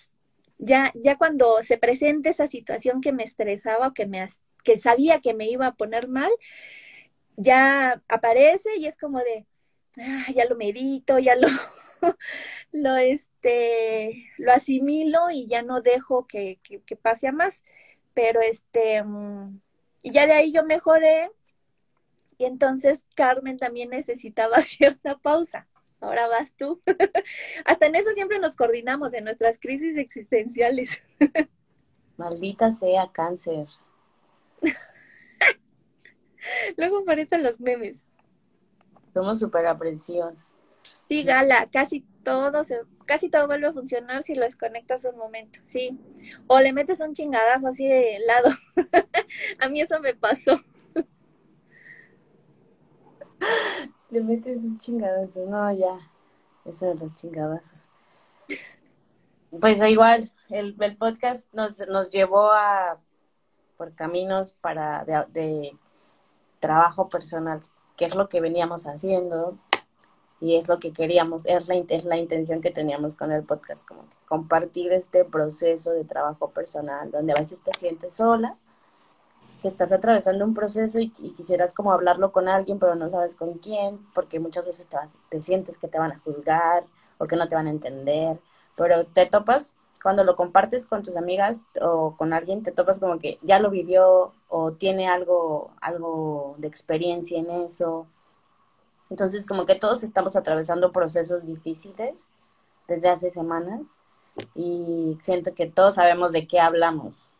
ya, 0.62 0.92
ya 0.94 1.18
cuando 1.18 1.62
se 1.64 1.76
presenta 1.76 2.30
esa 2.30 2.46
situación 2.46 3.00
que 3.00 3.12
me 3.12 3.24
estresaba 3.24 3.88
o 3.88 3.94
que 3.94 4.06
me, 4.06 4.24
que 4.62 4.76
sabía 4.78 5.20
que 5.20 5.34
me 5.34 5.48
iba 5.48 5.66
a 5.66 5.74
poner 5.74 6.06
mal, 6.08 6.30
ya 7.36 8.00
aparece 8.08 8.76
y 8.78 8.86
es 8.86 8.96
como 8.96 9.18
de, 9.18 9.46
ah, 9.98 10.26
ya 10.34 10.44
lo 10.46 10.56
medito, 10.56 11.18
ya 11.18 11.34
lo, 11.34 11.48
lo, 12.72 12.96
este, 12.96 14.30
lo 14.38 14.52
asimilo 14.52 15.30
y 15.30 15.48
ya 15.48 15.62
no 15.62 15.80
dejo 15.80 16.26
que, 16.28 16.60
que, 16.62 16.96
pase 16.96 17.28
a 17.28 17.32
más. 17.32 17.64
Pero 18.14 18.40
este, 18.40 19.02
mm, 19.02 19.60
y 20.02 20.12
ya 20.12 20.26
de 20.26 20.34
ahí 20.34 20.52
yo 20.52 20.64
mejoré. 20.64 21.30
Y 22.38 22.44
entonces 22.44 23.04
Carmen 23.16 23.58
también 23.58 23.90
necesitaba 23.90 24.60
cierta 24.62 25.18
pausa. 25.18 25.68
Ahora 26.02 26.26
vas 26.26 26.52
tú. 26.56 26.82
Hasta 27.64 27.86
en 27.86 27.94
eso 27.94 28.10
siempre 28.10 28.40
nos 28.40 28.56
coordinamos 28.56 29.14
en 29.14 29.22
nuestras 29.22 29.60
crisis 29.60 29.96
existenciales. 29.96 31.04
Maldita 32.16 32.72
sea 32.72 33.08
cáncer. 33.12 33.68
Luego 36.76 36.98
aparecen 36.98 37.44
los 37.44 37.60
memes. 37.60 37.98
Somos 39.14 39.38
súper 39.38 39.64
aprensivos. 39.66 40.52
Sí, 41.08 41.22
Gala, 41.22 41.68
casi 41.72 42.04
todo 42.24 42.64
se, 42.64 42.80
casi 43.06 43.28
todo 43.28 43.46
vuelve 43.46 43.68
a 43.68 43.72
funcionar 43.72 44.24
si 44.24 44.34
lo 44.34 44.42
desconectas 44.42 45.04
un 45.04 45.16
momento, 45.16 45.60
sí. 45.66 45.96
O 46.48 46.58
le 46.58 46.72
metes 46.72 47.00
un 47.00 47.14
chingadazo 47.14 47.68
así 47.68 47.86
de 47.86 48.18
lado. 48.26 48.50
a 49.60 49.68
mí 49.68 49.80
eso 49.80 50.00
me 50.00 50.14
pasó. 50.14 50.54
Le 54.12 54.20
metes 54.20 54.58
un 54.58 54.78
chingadazo, 54.78 55.46
no, 55.46 55.72
ya. 55.72 55.98
Eso 56.66 56.86
de 56.86 56.94
los 56.94 57.14
chingadazos. 57.14 57.88
Pues 59.58 59.80
igual, 59.88 60.30
el, 60.50 60.76
el 60.78 60.96
podcast 60.96 61.46
nos, 61.54 61.86
nos 61.88 62.10
llevó 62.10 62.52
a 62.52 62.98
por 63.78 63.94
caminos 63.94 64.52
para 64.52 65.04
de 65.32 65.76
trabajo 66.60 67.08
personal, 67.08 67.62
que 67.96 68.04
es 68.04 68.14
lo 68.14 68.28
que 68.28 68.40
veníamos 68.40 68.86
haciendo 68.86 69.58
y 70.40 70.56
es 70.56 70.68
lo 70.68 70.78
que 70.78 70.92
queríamos, 70.92 71.46
es 71.46 71.66
la, 71.66 71.74
es 71.74 72.04
la 72.04 72.16
intención 72.16 72.60
que 72.60 72.70
teníamos 72.70 73.14
con 73.14 73.32
el 73.32 73.42
podcast, 73.42 73.86
como 73.86 74.02
que 74.02 74.16
compartir 74.28 74.92
este 74.92 75.24
proceso 75.24 75.90
de 75.90 76.04
trabajo 76.04 76.50
personal, 76.50 77.10
donde 77.10 77.32
a 77.32 77.36
veces 77.36 77.62
te 77.62 77.72
sientes 77.72 78.12
sola, 78.12 78.56
que 79.62 79.68
estás 79.68 79.92
atravesando 79.92 80.44
un 80.44 80.54
proceso 80.54 80.98
y, 81.00 81.08
quisieras 81.10 81.72
como 81.72 81.92
hablarlo 81.92 82.32
con 82.32 82.48
alguien, 82.48 82.78
pero 82.78 82.96
no 82.96 83.08
sabes 83.08 83.36
con 83.36 83.54
quién, 83.54 83.98
porque 84.12 84.40
muchas 84.40 84.66
veces 84.66 84.88
te, 84.88 84.98
te 85.30 85.40
sientes 85.40 85.78
que 85.78 85.88
te 85.88 85.98
van 85.98 86.12
a 86.12 86.18
juzgar 86.18 86.84
o 87.18 87.26
que 87.26 87.36
no 87.36 87.48
te 87.48 87.54
van 87.54 87.68
a 87.68 87.70
entender, 87.70 88.40
pero 88.76 89.06
te 89.06 89.26
topas 89.26 89.72
cuando 90.02 90.24
lo 90.24 90.34
compartes 90.34 90.86
con 90.86 91.02
tus 91.04 91.16
amigas 91.16 91.66
o 91.80 92.16
con 92.16 92.32
alguien, 92.32 92.64
te 92.64 92.72
topas 92.72 92.98
como 92.98 93.18
que 93.20 93.38
ya 93.42 93.60
lo 93.60 93.70
vivió 93.70 94.32
o 94.48 94.72
tiene 94.72 95.08
algo, 95.08 95.70
algo 95.80 96.56
de 96.58 96.66
experiencia 96.66 97.38
en 97.38 97.50
eso. 97.50 98.06
Entonces, 99.10 99.46
como 99.46 99.64
que 99.64 99.76
todos 99.76 100.02
estamos 100.02 100.34
atravesando 100.34 100.90
procesos 100.90 101.46
difíciles 101.46 102.28
desde 102.88 103.10
hace 103.10 103.30
semanas 103.30 103.96
y 104.56 105.16
siento 105.20 105.54
que 105.54 105.66
todos 105.66 105.94
sabemos 105.96 106.32
de 106.32 106.48
qué 106.48 106.58
hablamos 106.58 107.31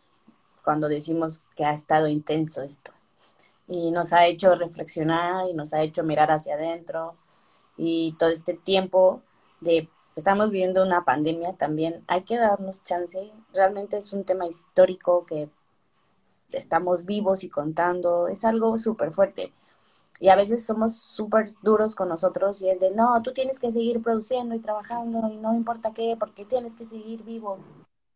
cuando 0.64 0.88
decimos 0.88 1.42
que 1.56 1.64
ha 1.64 1.72
estado 1.72 2.08
intenso 2.08 2.62
esto. 2.62 2.92
Y 3.68 3.90
nos 3.90 4.12
ha 4.12 4.26
hecho 4.26 4.54
reflexionar 4.54 5.48
y 5.48 5.54
nos 5.54 5.72
ha 5.74 5.82
hecho 5.82 6.04
mirar 6.04 6.30
hacia 6.30 6.54
adentro 6.54 7.16
y 7.76 8.14
todo 8.18 8.30
este 8.30 8.54
tiempo 8.54 9.22
de 9.60 9.88
estamos 10.16 10.50
viviendo 10.50 10.82
una 10.82 11.04
pandemia 11.04 11.54
también, 11.54 12.02
hay 12.06 12.22
que 12.22 12.36
darnos 12.38 12.82
chance. 12.84 13.32
Realmente 13.52 13.96
es 13.96 14.12
un 14.12 14.24
tema 14.24 14.46
histórico 14.46 15.24
que 15.26 15.48
estamos 16.52 17.04
vivos 17.06 17.44
y 17.44 17.48
contando, 17.48 18.28
es 18.28 18.44
algo 18.44 18.78
súper 18.78 19.12
fuerte. 19.12 19.52
Y 20.20 20.28
a 20.28 20.36
veces 20.36 20.64
somos 20.64 20.96
súper 20.96 21.54
duros 21.62 21.96
con 21.96 22.08
nosotros 22.08 22.62
y 22.62 22.70
es 22.70 22.78
de, 22.78 22.90
no, 22.92 23.20
tú 23.22 23.32
tienes 23.32 23.58
que 23.58 23.72
seguir 23.72 24.02
produciendo 24.02 24.54
y 24.54 24.60
trabajando 24.60 25.28
y 25.28 25.36
no 25.36 25.54
importa 25.54 25.92
qué, 25.92 26.16
porque 26.18 26.44
tienes 26.44 26.76
que 26.76 26.86
seguir 26.86 27.24
vivo 27.24 27.58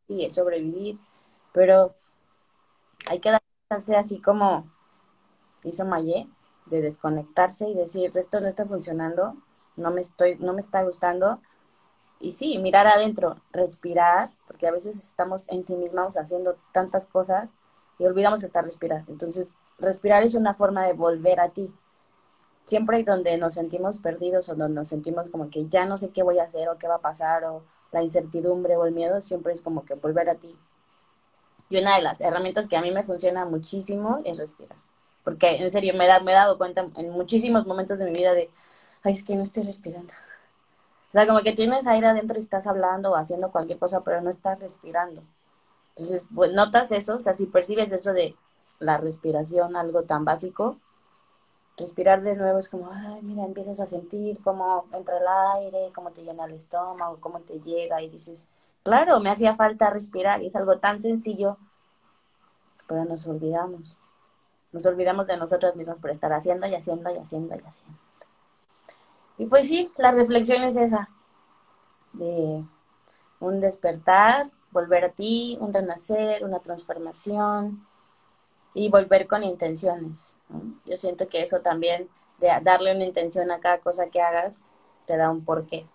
y 0.07 0.29
sobrevivir. 0.31 0.99
Pero 1.53 1.97
hay 3.07 3.21
que 3.21 3.37
darse 3.71 3.97
así 3.97 4.21
como 4.21 4.71
hizo 5.65 5.85
Mayé, 5.85 6.29
de 6.67 6.81
desconectarse 6.81 7.69
y 7.69 7.75
decir, 7.75 8.13
esto 8.15 8.41
no 8.41 8.49
está 8.49 8.67
funcionando, 8.67 9.37
no 9.77 9.91
me, 9.91 10.01
estoy, 10.01 10.37
no 10.37 10.53
me 10.53 10.61
está 10.61 10.83
gustando, 10.83 11.41
y 12.19 12.33
sí, 12.33 12.59
mirar 12.59 12.87
adentro, 12.87 13.37
respirar, 13.53 14.31
porque 14.47 14.67
a 14.67 14.73
veces 14.73 14.97
estamos 14.97 15.45
en 15.49 15.67
sí 15.67 15.75
mismos 15.77 16.17
haciendo 16.17 16.57
tantas 16.73 17.07
cosas 17.07 17.55
y 17.99 18.07
olvidamos 18.07 18.43
estar 18.43 18.65
respirar. 18.65 19.05
Entonces, 19.09 19.53
respirar 19.79 20.23
es 20.23 20.35
una 20.35 20.55
forma 20.55 20.85
de 20.85 20.95
volver 20.95 21.41
a 21.41 21.51
ti. 21.51 21.73
Siempre 22.65 23.05
donde 23.05 23.37
nos 23.37 23.55
sentimos 23.55 23.99
perdidos 23.99 24.49
o 24.49 24.55
donde 24.55 24.75
nos 24.75 24.89
sentimos 24.89 25.31
como 25.31 25.51
que 25.51 25.67
ya 25.69 25.85
no 25.85 25.99
sé 25.99 26.11
qué 26.11 26.23
voy 26.23 26.39
a 26.39 26.45
hacer 26.45 26.69
o 26.69 26.79
qué 26.79 26.89
va 26.89 26.97
a 26.97 27.01
pasar 27.01 27.45
o 27.45 27.63
la 27.93 28.03
incertidumbre 28.03 28.77
o 28.77 28.87
el 28.87 28.95
miedo, 28.95 29.21
siempre 29.21 29.53
es 29.53 29.61
como 29.61 29.85
que 29.85 29.95
volver 29.95 30.31
a 30.31 30.37
ti. 30.37 30.57
Y 31.69 31.79
una 31.79 31.97
de 31.97 32.03
las 32.03 32.21
herramientas 32.21 32.69
que 32.69 32.77
a 32.77 32.83
mí 32.83 32.91
me 32.91 33.03
funciona 33.03 33.45
muchísimo 33.45 34.21
es 34.25 34.37
respirar. 34.37 34.79
Porque 35.25 35.57
en 35.57 35.71
serio 35.71 35.95
me, 35.95 36.07
da, 36.07 36.21
me 36.21 36.33
he 36.33 36.35
dado 36.35 36.59
cuenta 36.59 36.89
en 36.97 37.11
muchísimos 37.11 37.67
momentos 37.67 37.99
de 37.99 38.05
mi 38.07 38.13
vida 38.13 38.33
de, 38.33 38.51
ay, 39.03 39.13
es 39.15 39.25
que 39.25 39.35
no 39.35 39.43
estoy 39.43 39.65
respirando 39.65 40.15
o 41.09 41.11
sea, 41.13 41.27
como 41.27 41.41
que 41.41 41.53
tienes 41.53 41.87
aire 41.87 42.09
adentro 42.09 42.37
y 42.37 42.41
estás 42.41 42.67
hablando 42.67 43.13
o 43.13 43.17
haciendo 43.17 43.51
cualquier 43.51 43.79
cosa, 43.79 44.03
pero 44.03 44.21
no 44.21 44.31
estás 44.31 44.59
respirando. 44.61 45.23
Entonces, 45.91 46.25
pues 46.35 46.53
notas 46.53 46.93
eso, 46.93 47.17
o 47.17 47.21
sea, 47.21 47.35
si 47.35 47.47
percibes 47.47 47.93
eso 47.93 48.13
de 48.13 48.37
la 48.81 48.99
respiración, 48.99 49.77
algo 49.77 50.03
tan 50.03 50.25
básico, 50.25 50.79
respirar 51.77 52.23
de 52.23 52.37
nuevo 52.37 52.59
es 52.59 52.69
como, 52.69 52.91
ay, 52.93 53.21
mira, 53.23 53.45
empiezas 53.45 53.81
a 53.81 53.87
sentir 53.87 54.43
cómo 54.43 54.87
entra 54.93 55.19
el 55.19 55.25
aire, 55.65 55.93
cómo 55.95 56.11
te 56.13 56.23
llena 56.23 56.45
el 56.47 56.55
estómago, 56.55 57.19
cómo 57.21 57.41
te 57.41 57.61
llega 57.61 58.03
y 58.03 58.11
dices, 58.11 58.49
claro, 58.87 59.19
me 59.19 59.31
hacía 59.31 59.57
falta 59.57 59.91
respirar 59.91 60.41
y 60.43 60.47
es 60.47 60.55
algo 60.55 60.79
tan 60.79 61.03
sencillo, 61.03 61.59
pero 62.87 63.05
nos 63.05 63.27
olvidamos. 63.27 63.99
Nos 64.71 64.87
olvidamos 64.87 65.27
de 65.27 65.37
nosotros 65.37 65.75
mismos 65.75 65.99
por 65.99 66.11
estar 66.11 66.33
haciendo 66.33 66.69
y 66.69 66.75
haciendo 66.77 67.11
y 67.11 67.19
haciendo 67.19 67.57
y 67.57 67.67
haciendo. 67.67 67.99
Y 69.39 69.47
pues 69.47 69.67
sí, 69.67 69.91
la 69.99 70.13
reflexión 70.13 70.63
es 70.63 70.77
esa, 70.77 71.09
de 72.13 72.65
un 73.41 73.59
despertar, 73.61 74.53
volver 74.71 75.07
a 75.07 75.11
ti, 75.11 75.59
un 75.61 75.75
renacer, 75.75 76.45
una 76.45 76.61
transformación 76.61 77.85
y 78.73 78.89
volver 78.89 79.27
con 79.27 79.43
intenciones. 79.43 80.37
Yo 80.85 80.97
siento 80.97 81.29
que 81.29 81.43
eso 81.43 81.61
también, 81.61 82.09
de 82.39 82.53
darle 82.63 82.95
una 82.95 83.05
intención 83.05 83.51
a 83.51 83.59
cada 83.59 83.81
cosa 83.81 84.11
que 84.11 84.23
hagas, 84.23 84.71
te 85.07 85.17
da 85.17 85.29
un 85.29 85.45
porqué. 85.45 85.89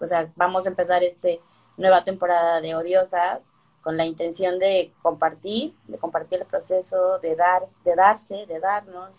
O 0.00 0.06
sea, 0.08 0.32
vamos 0.34 0.66
a 0.66 0.70
empezar 0.70 1.04
esta 1.04 1.28
nueva 1.78 2.04
temporada 2.04 2.60
de 2.60 2.74
Odiosas 2.74 3.40
con 3.80 3.96
la 3.96 4.04
intención 4.04 4.58
de 4.58 4.92
compartir, 5.00 5.74
de 5.86 5.96
compartir 5.98 6.40
el 6.40 6.46
proceso, 6.46 7.18
de, 7.20 7.34
dar, 7.36 7.62
de 7.84 7.94
darse, 7.94 8.44
de 8.46 8.60
darnos, 8.60 9.10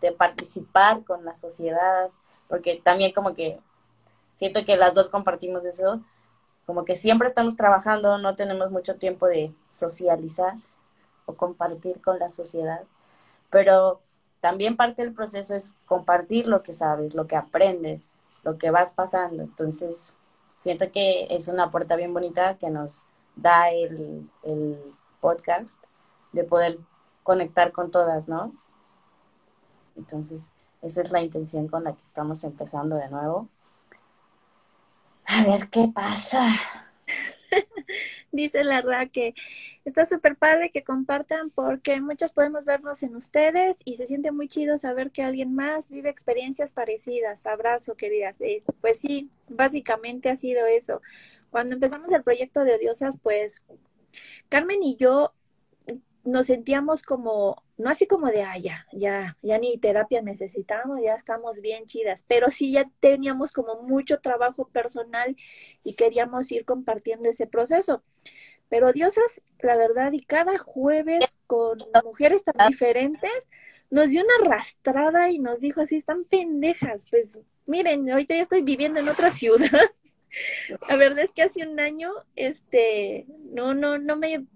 de 0.00 0.12
participar 0.12 1.02
con 1.04 1.24
la 1.24 1.34
sociedad, 1.34 2.10
porque 2.48 2.80
también 2.84 3.12
como 3.12 3.34
que 3.34 3.58
siento 4.36 4.64
que 4.64 4.76
las 4.76 4.94
dos 4.94 5.08
compartimos 5.08 5.64
eso, 5.64 6.00
como 6.66 6.84
que 6.84 6.94
siempre 6.94 7.26
estamos 7.26 7.56
trabajando, 7.56 8.18
no 8.18 8.36
tenemos 8.36 8.70
mucho 8.70 8.96
tiempo 8.96 9.26
de 9.26 9.52
socializar 9.70 10.54
o 11.26 11.34
compartir 11.34 12.00
con 12.00 12.18
la 12.18 12.30
sociedad, 12.30 12.82
pero 13.50 14.00
también 14.40 14.76
parte 14.76 15.02
del 15.02 15.14
proceso 15.14 15.54
es 15.54 15.74
compartir 15.86 16.46
lo 16.46 16.62
que 16.62 16.72
sabes, 16.72 17.14
lo 17.14 17.26
que 17.26 17.36
aprendes, 17.36 18.08
lo 18.44 18.58
que 18.58 18.70
vas 18.70 18.92
pasando. 18.92 19.42
Entonces, 19.42 20.12
siento 20.62 20.92
que 20.92 21.26
es 21.28 21.48
una 21.48 21.72
puerta 21.72 21.96
bien 21.96 22.14
bonita 22.14 22.56
que 22.56 22.70
nos 22.70 23.04
da 23.34 23.70
el, 23.70 24.30
el 24.44 24.94
podcast 25.20 25.84
de 26.30 26.44
poder 26.44 26.78
conectar 27.24 27.72
con 27.72 27.90
todas, 27.90 28.28
¿no? 28.28 28.54
Entonces, 29.96 30.52
esa 30.80 31.02
es 31.02 31.10
la 31.10 31.20
intención 31.20 31.66
con 31.66 31.82
la 31.82 31.94
que 31.94 32.02
estamos 32.02 32.44
empezando 32.44 32.94
de 32.94 33.08
nuevo. 33.08 33.48
A 35.26 35.42
ver 35.42 35.68
qué 35.68 35.88
pasa. 35.92 36.48
Dice 38.32 38.64
la 38.64 38.80
Ra 38.80 39.06
que 39.06 39.34
está 39.84 40.04
súper 40.04 40.36
padre 40.36 40.70
que 40.70 40.84
compartan 40.84 41.50
porque 41.50 42.00
muchos 42.00 42.32
podemos 42.32 42.64
vernos 42.64 43.02
en 43.02 43.14
ustedes 43.16 43.80
y 43.84 43.96
se 43.96 44.06
siente 44.06 44.32
muy 44.32 44.48
chido 44.48 44.78
saber 44.78 45.10
que 45.10 45.22
alguien 45.22 45.54
más 45.54 45.90
vive 45.90 46.10
experiencias 46.10 46.72
parecidas. 46.72 47.46
Abrazo, 47.46 47.96
queridas. 47.96 48.40
Eh, 48.40 48.62
pues 48.80 49.00
sí, 49.00 49.30
básicamente 49.48 50.30
ha 50.30 50.36
sido 50.36 50.66
eso. 50.66 51.02
Cuando 51.50 51.74
empezamos 51.74 52.10
el 52.12 52.22
proyecto 52.22 52.64
de 52.64 52.74
Odiosas, 52.74 53.18
pues 53.22 53.62
Carmen 54.48 54.82
y 54.82 54.96
yo 54.96 55.32
nos 56.24 56.46
sentíamos 56.46 57.02
como, 57.02 57.62
no 57.82 57.90
así 57.90 58.06
como 58.06 58.28
de, 58.28 58.42
ah, 58.42 58.56
ya, 58.58 58.86
ya, 58.92 59.36
ya 59.42 59.58
ni 59.58 59.76
terapia 59.78 60.22
necesitamos, 60.22 61.00
ya 61.02 61.14
estamos 61.14 61.60
bien 61.60 61.84
chidas, 61.84 62.24
pero 62.26 62.50
sí 62.50 62.72
ya 62.72 62.88
teníamos 63.00 63.52
como 63.52 63.82
mucho 63.82 64.20
trabajo 64.20 64.68
personal 64.68 65.36
y 65.84 65.94
queríamos 65.94 66.50
ir 66.52 66.64
compartiendo 66.64 67.28
ese 67.28 67.46
proceso. 67.46 68.02
Pero 68.68 68.92
Diosas, 68.92 69.42
la 69.60 69.76
verdad, 69.76 70.12
y 70.12 70.20
cada 70.20 70.56
jueves 70.56 71.36
con 71.46 71.78
mujeres 72.04 72.44
tan 72.44 72.70
diferentes, 72.70 73.48
nos 73.90 74.08
dio 74.08 74.22
una 74.22 74.46
arrastrada 74.46 75.30
y 75.30 75.38
nos 75.38 75.60
dijo 75.60 75.82
así, 75.82 75.96
están 75.96 76.24
pendejas, 76.24 77.04
pues 77.10 77.38
miren, 77.66 78.10
ahorita 78.10 78.34
ya 78.34 78.42
estoy 78.42 78.62
viviendo 78.62 79.00
en 79.00 79.08
otra 79.08 79.30
ciudad 79.30 79.68
La 80.88 80.96
verdad 80.96 81.20
es 81.20 81.32
que 81.32 81.42
hace 81.42 81.66
un 81.66 81.78
año, 81.78 82.12
este, 82.36 83.26
no, 83.52 83.74
no, 83.74 83.98
no 83.98 84.16
me, 84.16 84.46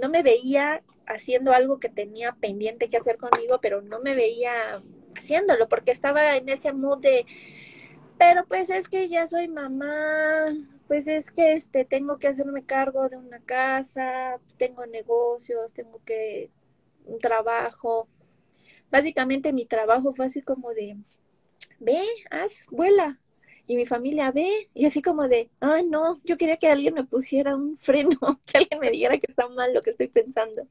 no 0.00 0.08
me 0.08 0.22
veía 0.22 0.82
haciendo 1.06 1.52
algo 1.52 1.78
que 1.78 1.88
tenía 1.88 2.32
pendiente 2.32 2.88
que 2.88 2.96
hacer 2.96 3.18
conmigo, 3.18 3.60
pero 3.60 3.82
no 3.82 4.00
me 4.00 4.14
veía 4.14 4.80
haciéndolo 5.16 5.68
porque 5.68 5.90
estaba 5.92 6.36
en 6.36 6.48
ese 6.48 6.72
mood 6.72 6.98
de, 7.00 7.26
pero 8.18 8.46
pues 8.46 8.70
es 8.70 8.88
que 8.88 9.08
ya 9.08 9.26
soy 9.26 9.48
mamá, 9.48 10.54
pues 10.88 11.08
es 11.08 11.30
que 11.30 11.52
este 11.52 11.84
tengo 11.84 12.16
que 12.16 12.28
hacerme 12.28 12.64
cargo 12.64 13.08
de 13.08 13.16
una 13.16 13.40
casa, 13.40 14.38
tengo 14.58 14.86
negocios, 14.86 15.72
tengo 15.72 16.00
que 16.04 16.50
un 17.06 17.18
trabajo. 17.18 18.08
Básicamente 18.90 19.52
mi 19.52 19.66
trabajo 19.66 20.14
fue 20.14 20.26
así 20.26 20.42
como 20.42 20.70
de 20.74 20.96
ve, 21.80 22.02
haz, 22.30 22.66
vuela. 22.70 23.21
Y 23.66 23.76
mi 23.76 23.86
familia 23.86 24.30
ve, 24.32 24.68
y 24.74 24.86
así 24.86 25.02
como 25.02 25.28
de, 25.28 25.50
ay, 25.60 25.86
no, 25.86 26.20
yo 26.24 26.36
quería 26.36 26.56
que 26.58 26.68
alguien 26.68 26.94
me 26.94 27.04
pusiera 27.04 27.56
un 27.56 27.76
freno, 27.78 28.18
que 28.46 28.58
alguien 28.58 28.80
me 28.80 28.90
dijera 28.90 29.18
que 29.18 29.26
está 29.28 29.48
mal 29.48 29.72
lo 29.74 29.82
que 29.82 29.90
estoy 29.90 30.08
pensando. 30.08 30.66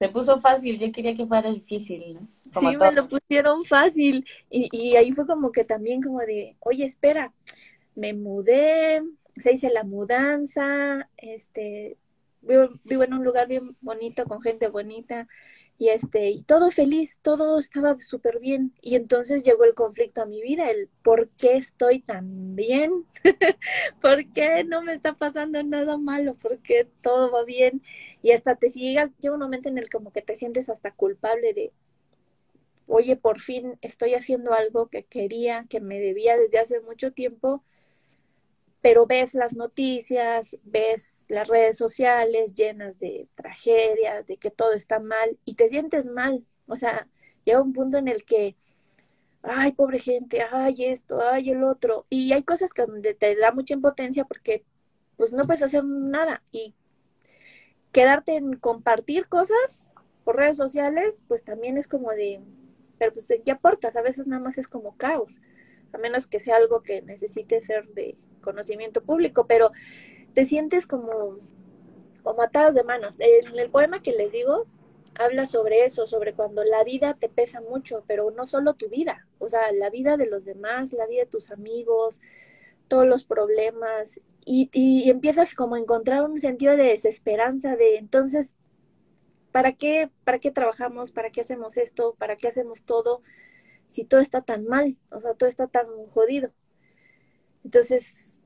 Se 0.00 0.08
puso 0.08 0.40
fácil, 0.40 0.80
yo 0.80 0.90
quería 0.90 1.14
que 1.14 1.24
fuera 1.28 1.48
difícil, 1.52 2.14
¿no? 2.14 2.28
sí, 2.48 2.76
me 2.76 2.92
lo 2.92 3.06
pusieron 3.08 3.64
fácil. 3.64 4.26
Y, 4.50 4.68
y 4.72 4.96
ahí 4.96 5.12
fue 5.12 5.26
como 5.26 5.52
que 5.52 5.64
también 5.64 6.02
como 6.02 6.20
de, 6.20 6.56
oye, 6.60 6.84
espera, 6.84 7.32
me 7.94 8.14
mudé, 8.14 9.02
se 9.36 9.52
hice 9.52 9.70
la 9.70 9.84
mudanza, 9.84 11.08
este, 11.16 11.98
vivo, 12.42 12.70
vivo 12.84 13.04
en 13.04 13.14
un 13.14 13.24
lugar 13.24 13.48
bien 13.48 13.76
bonito, 13.80 14.24
con 14.26 14.42
gente 14.42 14.68
bonita, 14.68 15.28
y 15.80 15.88
este, 15.88 16.28
y 16.28 16.42
todo 16.42 16.70
feliz, 16.70 17.18
todo 17.22 17.58
estaba 17.58 17.96
súper 18.00 18.38
bien. 18.38 18.74
Y 18.82 18.96
entonces 18.96 19.44
llegó 19.44 19.64
el 19.64 19.72
conflicto 19.74 20.20
a 20.20 20.26
mi 20.26 20.42
vida, 20.42 20.70
el 20.70 20.90
por 21.02 21.30
qué 21.30 21.54
estoy 21.56 22.00
tan 22.00 22.54
bien, 22.54 23.06
por 24.02 24.30
qué 24.34 24.62
no 24.64 24.82
me 24.82 24.92
está 24.92 25.14
pasando 25.14 25.62
nada 25.62 25.96
malo, 25.96 26.34
por 26.34 26.58
qué 26.58 26.86
todo 27.00 27.32
va 27.32 27.44
bien. 27.44 27.82
Y 28.22 28.32
hasta 28.32 28.56
te 28.56 28.68
sigas, 28.68 29.10
llega 29.20 29.32
un 29.34 29.40
momento 29.40 29.70
en 29.70 29.78
el 29.78 29.88
como 29.88 30.12
que 30.12 30.20
te 30.20 30.34
sientes 30.34 30.68
hasta 30.68 30.92
culpable 30.92 31.54
de, 31.54 31.72
oye, 32.86 33.16
por 33.16 33.40
fin 33.40 33.78
estoy 33.80 34.12
haciendo 34.12 34.52
algo 34.52 34.88
que 34.88 35.04
quería, 35.04 35.64
que 35.70 35.80
me 35.80 35.98
debía 35.98 36.36
desde 36.36 36.58
hace 36.58 36.80
mucho 36.82 37.12
tiempo 37.12 37.64
pero 38.80 39.06
ves 39.06 39.34
las 39.34 39.54
noticias, 39.54 40.56
ves 40.62 41.26
las 41.28 41.48
redes 41.48 41.76
sociales 41.76 42.54
llenas 42.54 42.98
de 42.98 43.28
tragedias, 43.34 44.26
de 44.26 44.36
que 44.38 44.50
todo 44.50 44.72
está 44.72 45.00
mal 45.00 45.38
y 45.44 45.54
te 45.54 45.68
sientes 45.68 46.06
mal. 46.06 46.44
O 46.66 46.76
sea, 46.76 47.06
llega 47.44 47.60
un 47.60 47.72
punto 47.72 47.98
en 47.98 48.08
el 48.08 48.24
que, 48.24 48.56
ay, 49.42 49.72
pobre 49.72 49.98
gente, 49.98 50.42
ay, 50.50 50.84
esto, 50.86 51.20
ay, 51.20 51.50
el 51.50 51.62
otro. 51.64 52.06
Y 52.08 52.32
hay 52.32 52.42
cosas 52.42 52.72
que 52.72 52.86
donde 52.86 53.14
te 53.14 53.36
da 53.36 53.52
mucha 53.52 53.74
impotencia 53.74 54.24
porque 54.24 54.64
pues 55.16 55.32
no 55.34 55.44
puedes 55.44 55.62
hacer 55.62 55.84
nada 55.84 56.42
y 56.50 56.74
quedarte 57.92 58.36
en 58.36 58.54
compartir 58.54 59.28
cosas 59.28 59.90
por 60.24 60.36
redes 60.36 60.56
sociales, 60.56 61.22
pues 61.28 61.44
también 61.44 61.76
es 61.76 61.88
como 61.88 62.10
de, 62.12 62.40
pero 62.98 63.12
pues 63.12 63.30
¿qué 63.44 63.50
aportas? 63.50 63.96
A 63.96 64.02
veces 64.02 64.26
nada 64.26 64.42
más 64.42 64.56
es 64.56 64.68
como 64.68 64.96
caos, 64.96 65.40
a 65.92 65.98
menos 65.98 66.26
que 66.26 66.40
sea 66.40 66.56
algo 66.56 66.82
que 66.82 67.02
necesite 67.02 67.60
ser 67.60 67.88
de 67.88 68.16
conocimiento 68.40 69.02
público, 69.02 69.46
pero 69.46 69.70
te 70.34 70.44
sientes 70.44 70.86
como, 70.86 71.38
como 72.22 72.42
atados 72.42 72.74
de 72.74 72.84
manos. 72.84 73.16
En 73.18 73.58
el 73.58 73.70
poema 73.70 74.02
que 74.02 74.12
les 74.12 74.32
digo, 74.32 74.66
habla 75.14 75.46
sobre 75.46 75.84
eso, 75.84 76.06
sobre 76.06 76.34
cuando 76.34 76.64
la 76.64 76.84
vida 76.84 77.14
te 77.14 77.28
pesa 77.28 77.60
mucho, 77.60 78.04
pero 78.06 78.30
no 78.30 78.46
solo 78.46 78.74
tu 78.74 78.88
vida, 78.88 79.26
o 79.38 79.48
sea, 79.48 79.72
la 79.72 79.90
vida 79.90 80.16
de 80.16 80.26
los 80.26 80.44
demás, 80.44 80.92
la 80.92 81.06
vida 81.06 81.22
de 81.22 81.30
tus 81.30 81.50
amigos, 81.50 82.20
todos 82.88 83.06
los 83.06 83.24
problemas, 83.24 84.20
y, 84.44 84.70
y 84.72 85.10
empiezas 85.10 85.54
como 85.54 85.74
a 85.74 85.78
encontrar 85.78 86.22
un 86.22 86.38
sentido 86.38 86.76
de 86.76 86.84
desesperanza, 86.84 87.76
de 87.76 87.96
entonces, 87.96 88.54
¿para 89.52 89.72
qué, 89.72 90.10
¿para 90.24 90.38
qué 90.38 90.50
trabajamos? 90.50 91.12
¿Para 91.12 91.30
qué 91.30 91.40
hacemos 91.42 91.76
esto? 91.76 92.14
¿Para 92.18 92.36
qué 92.36 92.48
hacemos 92.48 92.84
todo? 92.84 93.22
Si 93.88 94.04
todo 94.04 94.20
está 94.20 94.42
tan 94.42 94.66
mal, 94.66 94.96
o 95.10 95.20
sea, 95.20 95.34
todo 95.34 95.48
está 95.48 95.66
tan 95.66 95.86
jodido. 96.14 96.52
Entonces, 97.64 98.40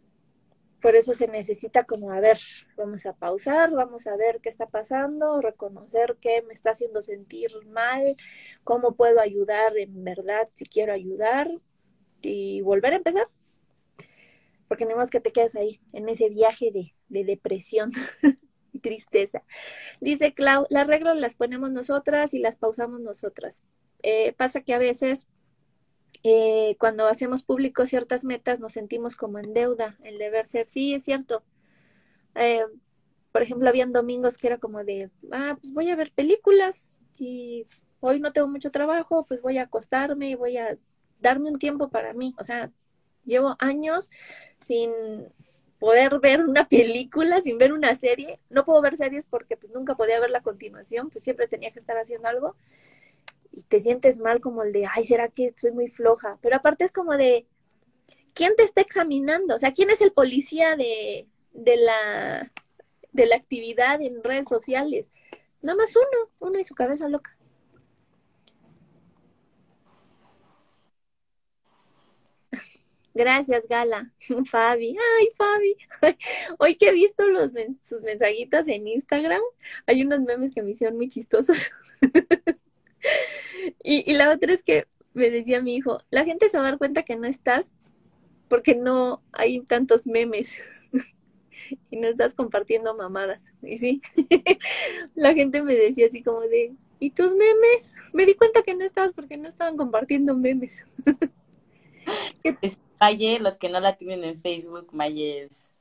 por 0.85 0.97
eso 0.97 1.15
se 1.15 1.29
necesita 1.29 1.85
como, 1.85 2.13
a 2.13 2.21
ver, 2.21 2.39
vamos 2.77 3.07
a 3.07 3.15
pausar, 3.15 3.71
vamos 3.71 4.07
a 4.07 4.17
ver 4.17 4.41
qué 4.43 4.51
está 4.51 4.67
pasando, 4.67 5.41
reconocer 5.41 6.19
qué 6.21 6.43
me 6.43 6.53
está 6.53 6.73
haciendo 6.73 7.01
sentir 7.01 7.51
mal, 7.69 8.17
cómo 8.65 8.93
puedo 8.93 9.19
ayudar 9.19 9.79
en 9.79 10.05
verdad 10.05 10.47
si 10.53 10.67
quiero 10.67 10.93
ayudar 10.93 11.51
y 12.21 12.61
volver 12.61 12.93
a 12.93 12.97
empezar. 12.97 13.29
Porque 14.69 14.85
no 14.85 15.01
es 15.01 15.11
que 15.11 15.21
te 15.21 15.33
quedes 15.33 15.57
ahí, 15.57 15.81
en 15.95 16.07
ese 16.11 16.29
viaje 16.29 16.71
de, 16.71 16.95
de 17.09 17.25
depresión 17.25 17.91
y 18.73 18.81
tristeza. 18.81 19.43
Dice 20.03 20.35
Clau, 20.35 20.67
las 20.69 20.87
reglas 20.87 21.17
las 21.17 21.35
ponemos 21.35 21.71
nosotras 21.71 22.35
y 22.35 22.41
las 22.41 22.59
pausamos 22.59 23.01
nosotras. 23.01 23.63
Eh, 24.03 24.35
pasa 24.35 24.61
que 24.61 24.75
a 24.75 24.79
veces 24.79 25.29
eh, 26.25 26.77
cuando 26.81 27.07
hacemos 27.09 27.45
público 27.45 27.87
ciertas 27.87 28.25
metas 28.25 28.61
nos 28.61 28.73
sentimos 28.75 29.17
como 29.17 29.39
en 29.41 29.55
deuda, 29.55 29.99
el 30.05 30.19
deber 30.19 30.47
ser. 30.49 30.69
Sí, 30.69 30.95
es 30.95 31.05
cierto. 31.05 31.45
Eh, 32.35 32.65
por 33.33 33.43
ejemplo, 33.43 33.69
habían 33.69 33.93
domingos 33.93 34.39
que 34.39 34.47
era 34.49 34.59
como 34.59 34.85
de, 34.85 35.11
ah, 35.33 35.57
pues 35.61 35.73
voy 35.73 35.91
a 35.91 35.97
ver 35.97 36.13
películas, 36.13 37.03
si 37.13 37.67
hoy 38.01 38.21
no 38.21 38.33
tengo 38.33 38.49
mucho 38.49 38.71
trabajo, 38.71 39.25
pues 39.27 39.43
voy 39.43 39.59
a 39.59 39.65
acostarme 39.65 40.31
y 40.31 40.35
voy 40.37 40.57
a 40.59 40.79
darme 41.21 41.51
un 41.51 41.59
tiempo 41.59 41.89
para 41.91 42.13
mí. 42.15 42.35
O 42.39 42.45
sea, 42.45 42.71
llevo 43.25 43.57
años 43.59 44.11
sin 44.61 44.91
poder 45.79 46.21
ver 46.21 46.43
una 46.43 46.67
película, 46.69 47.41
sin 47.41 47.59
ver 47.59 47.73
una 47.73 47.95
serie. 47.97 48.41
No 48.51 48.65
puedo 48.65 48.81
ver 48.83 48.97
series 48.97 49.27
porque 49.27 49.57
pues 49.57 49.73
nunca 49.73 49.97
podía 49.97 50.21
ver 50.21 50.31
la 50.31 50.43
continuación, 50.43 51.11
pues 51.11 51.25
siempre 51.25 51.49
tenía 51.49 51.73
que 51.73 51.79
estar 51.81 51.97
haciendo 51.99 52.29
algo 52.29 52.57
y 53.57 53.63
te 53.65 53.81
sientes 53.81 54.19
mal 54.19 54.41
como 54.41 54.63
el 54.63 54.73
de, 54.73 54.87
ay, 54.87 55.05
¿será 55.05 55.29
que 55.29 55.55
soy 55.57 55.73
muy 55.73 55.89
floja? 55.89 56.39
Pero 56.43 56.57
aparte 56.57 56.85
es 56.85 56.93
como 56.93 57.17
de, 57.17 57.47
¿quién 58.35 58.55
te 58.57 58.65
está 58.65 58.81
examinando? 58.81 59.55
O 59.55 59.59
sea, 59.59 59.73
¿quién 59.73 59.91
es 59.91 60.01
el 60.01 60.13
policía 60.13 60.77
de, 60.77 61.29
de, 61.53 61.77
la, 61.77 62.53
de 63.13 63.27
la 63.27 63.37
actividad 63.37 64.01
en 64.03 64.23
redes 64.25 64.49
sociales? 64.49 65.13
Nada 65.63 65.77
más 65.77 65.95
uno, 65.97 66.31
uno 66.41 66.59
y 66.59 66.65
su 66.65 66.75
cabeza 66.75 67.09
loca. 67.09 67.37
Gracias, 73.15 73.67
Gala. 73.69 74.13
Fabi. 74.51 74.97
Ay, 74.99 75.29
Fabi. 75.37 75.77
Hoy 76.59 76.75
que 76.77 76.89
he 76.89 76.93
visto 76.93 77.27
los 77.29 77.53
sus 77.83 78.03
mensajitas 78.03 78.67
en 78.69 78.89
Instagram, 78.89 79.43
hay 79.87 80.03
unos 80.03 80.21
memes 80.21 80.53
que 80.55 80.63
me 80.63 80.71
hicieron 80.73 80.97
muy 80.97 81.09
chistosos. 81.09 81.57
Y, 83.83 84.11
y 84.11 84.15
la 84.15 84.33
otra 84.33 84.53
es 84.53 84.63
que 84.63 84.87
me 85.15 85.31
decía 85.31 85.63
mi 85.63 85.77
hijo, 85.77 86.03
la 86.11 86.25
gente 86.25 86.49
se 86.49 86.59
va 86.59 86.65
a 86.65 86.71
dar 86.71 86.79
cuenta 86.79 87.05
que 87.05 87.17
no 87.17 87.27
estás 87.27 87.71
porque 88.49 88.75
no 88.75 89.23
hay 89.33 89.61
tantos 89.61 90.07
memes 90.07 90.57
y 91.91 91.97
no 91.97 92.09
estás 92.09 92.35
compartiendo 92.35 92.95
mamadas. 92.95 93.53
Y 93.63 93.79
sí, 93.79 94.01
la 95.15 95.35
gente 95.35 95.63
me 95.63 95.75
decía 95.75 96.07
así 96.09 96.23
como 96.23 96.41
de, 96.41 96.73
¿y 96.99 97.11
tus 97.11 97.35
memes? 97.35 97.95
Me 98.13 98.27
di 98.27 98.35
cuenta 98.35 98.63
que 98.63 98.75
no 98.75 98.85
estabas 98.85 99.15
porque 99.15 99.37
no 99.37 99.49
estaban 99.49 99.77
compartiendo 99.77 100.37
memes. 100.37 100.85
es 102.61 102.79
Maye, 103.01 103.39
los 103.39 103.59
que 103.59 103.69
no 103.69 103.81
la 103.81 103.97
tienen 103.97 104.25
en 104.25 104.41
Facebook, 104.41 104.89
Maye 104.93 105.43
es 105.43 105.73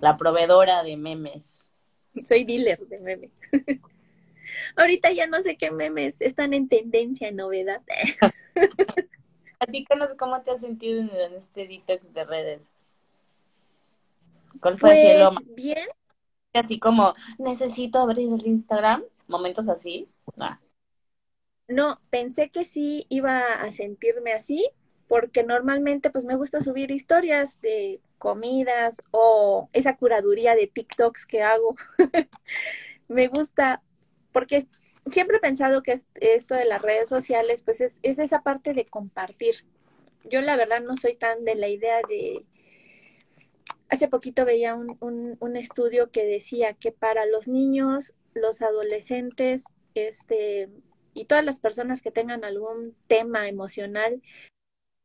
la 0.00 0.16
proveedora 0.16 0.82
de 0.82 0.96
memes. 0.96 1.68
Soy 2.26 2.44
dealer 2.44 2.78
de 2.86 2.98
memes. 2.98 3.30
Ahorita 4.76 5.10
ya 5.12 5.26
no 5.26 5.40
sé 5.40 5.56
qué 5.56 5.70
memes 5.70 6.20
están 6.20 6.54
en 6.54 6.68
tendencia, 6.68 7.28
en 7.28 7.36
novedad. 7.36 7.82
Platícanos 9.58 10.14
cómo 10.18 10.40
te 10.42 10.52
has 10.52 10.60
sentido 10.60 11.00
en 11.00 11.34
este 11.34 11.66
detox 11.66 12.12
de 12.12 12.24
redes. 12.24 12.72
¿Cuál 14.60 14.78
fue 14.78 15.16
el 15.16 15.28
pues, 15.28 15.54
Bien. 15.54 15.88
Así 16.52 16.78
como, 16.78 17.14
necesito 17.38 18.00
abrir 18.00 18.32
el 18.32 18.46
Instagram, 18.46 19.04
momentos 19.28 19.68
así. 19.68 20.08
Ah. 20.38 20.58
No, 21.68 22.00
pensé 22.10 22.50
que 22.50 22.64
sí 22.64 23.06
iba 23.08 23.40
a 23.54 23.70
sentirme 23.70 24.32
así, 24.32 24.68
porque 25.06 25.44
normalmente 25.44 26.10
pues 26.10 26.24
me 26.24 26.36
gusta 26.36 26.60
subir 26.60 26.90
historias 26.90 27.60
de 27.60 28.00
comidas 28.18 29.02
o 29.12 29.68
esa 29.72 29.96
curaduría 29.96 30.56
de 30.56 30.66
TikToks 30.66 31.26
que 31.26 31.42
hago. 31.42 31.76
me 33.08 33.28
gusta, 33.28 33.82
porque 34.32 34.66
siempre 35.10 35.38
he 35.38 35.40
pensado 35.40 35.82
que 35.82 35.94
esto 36.14 36.54
de 36.54 36.64
las 36.64 36.82
redes 36.82 37.08
sociales, 37.08 37.62
pues 37.62 37.80
es, 37.80 38.00
esa 38.02 38.42
parte 38.42 38.72
de 38.72 38.86
compartir. 38.86 39.64
Yo 40.24 40.40
la 40.40 40.56
verdad 40.56 40.82
no 40.82 40.96
soy 40.96 41.14
tan 41.14 41.44
de 41.44 41.54
la 41.54 41.68
idea 41.68 42.00
de... 42.08 42.44
Hace 43.88 44.08
poquito 44.08 44.44
veía 44.44 44.74
un, 44.74 44.96
un, 45.00 45.36
un 45.40 45.56
estudio 45.56 46.10
que 46.10 46.24
decía 46.24 46.74
que 46.74 46.92
para 46.92 47.26
los 47.26 47.48
niños, 47.48 48.14
los 48.34 48.62
adolescentes, 48.62 49.64
este, 49.94 50.68
y 51.14 51.24
todas 51.24 51.44
las 51.44 51.58
personas 51.58 52.02
que 52.02 52.12
tengan 52.12 52.44
algún 52.44 52.94
tema 53.08 53.48
emocional, 53.48 54.22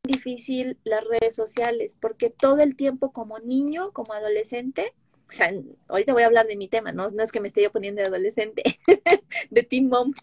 difícil 0.03 0.77
las 0.83 1.03
redes 1.03 1.35
sociales, 1.35 1.97
porque 1.99 2.29
todo 2.29 2.59
el 2.59 2.75
tiempo 2.75 3.11
como 3.11 3.39
niño, 3.39 3.91
como 3.91 4.13
adolescente, 4.13 4.93
o 5.29 5.33
sea, 5.33 5.51
ahorita 5.88 6.13
voy 6.13 6.23
a 6.23 6.27
hablar 6.27 6.47
de 6.47 6.55
mi 6.55 6.67
tema, 6.67 6.91
¿no? 6.91 7.09
No 7.11 7.23
es 7.23 7.31
que 7.31 7.39
me 7.39 7.47
esté 7.47 7.63
yo 7.63 7.71
poniendo 7.71 8.01
de 8.01 8.07
adolescente, 8.07 8.63
de 9.49 9.63
teen 9.63 9.89
mom, 9.89 10.13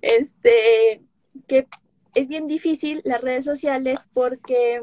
este, 0.00 1.02
que 1.46 1.66
es 2.14 2.28
bien 2.28 2.46
difícil 2.46 3.00
las 3.04 3.20
redes 3.20 3.44
sociales 3.44 3.98
porque 4.12 4.80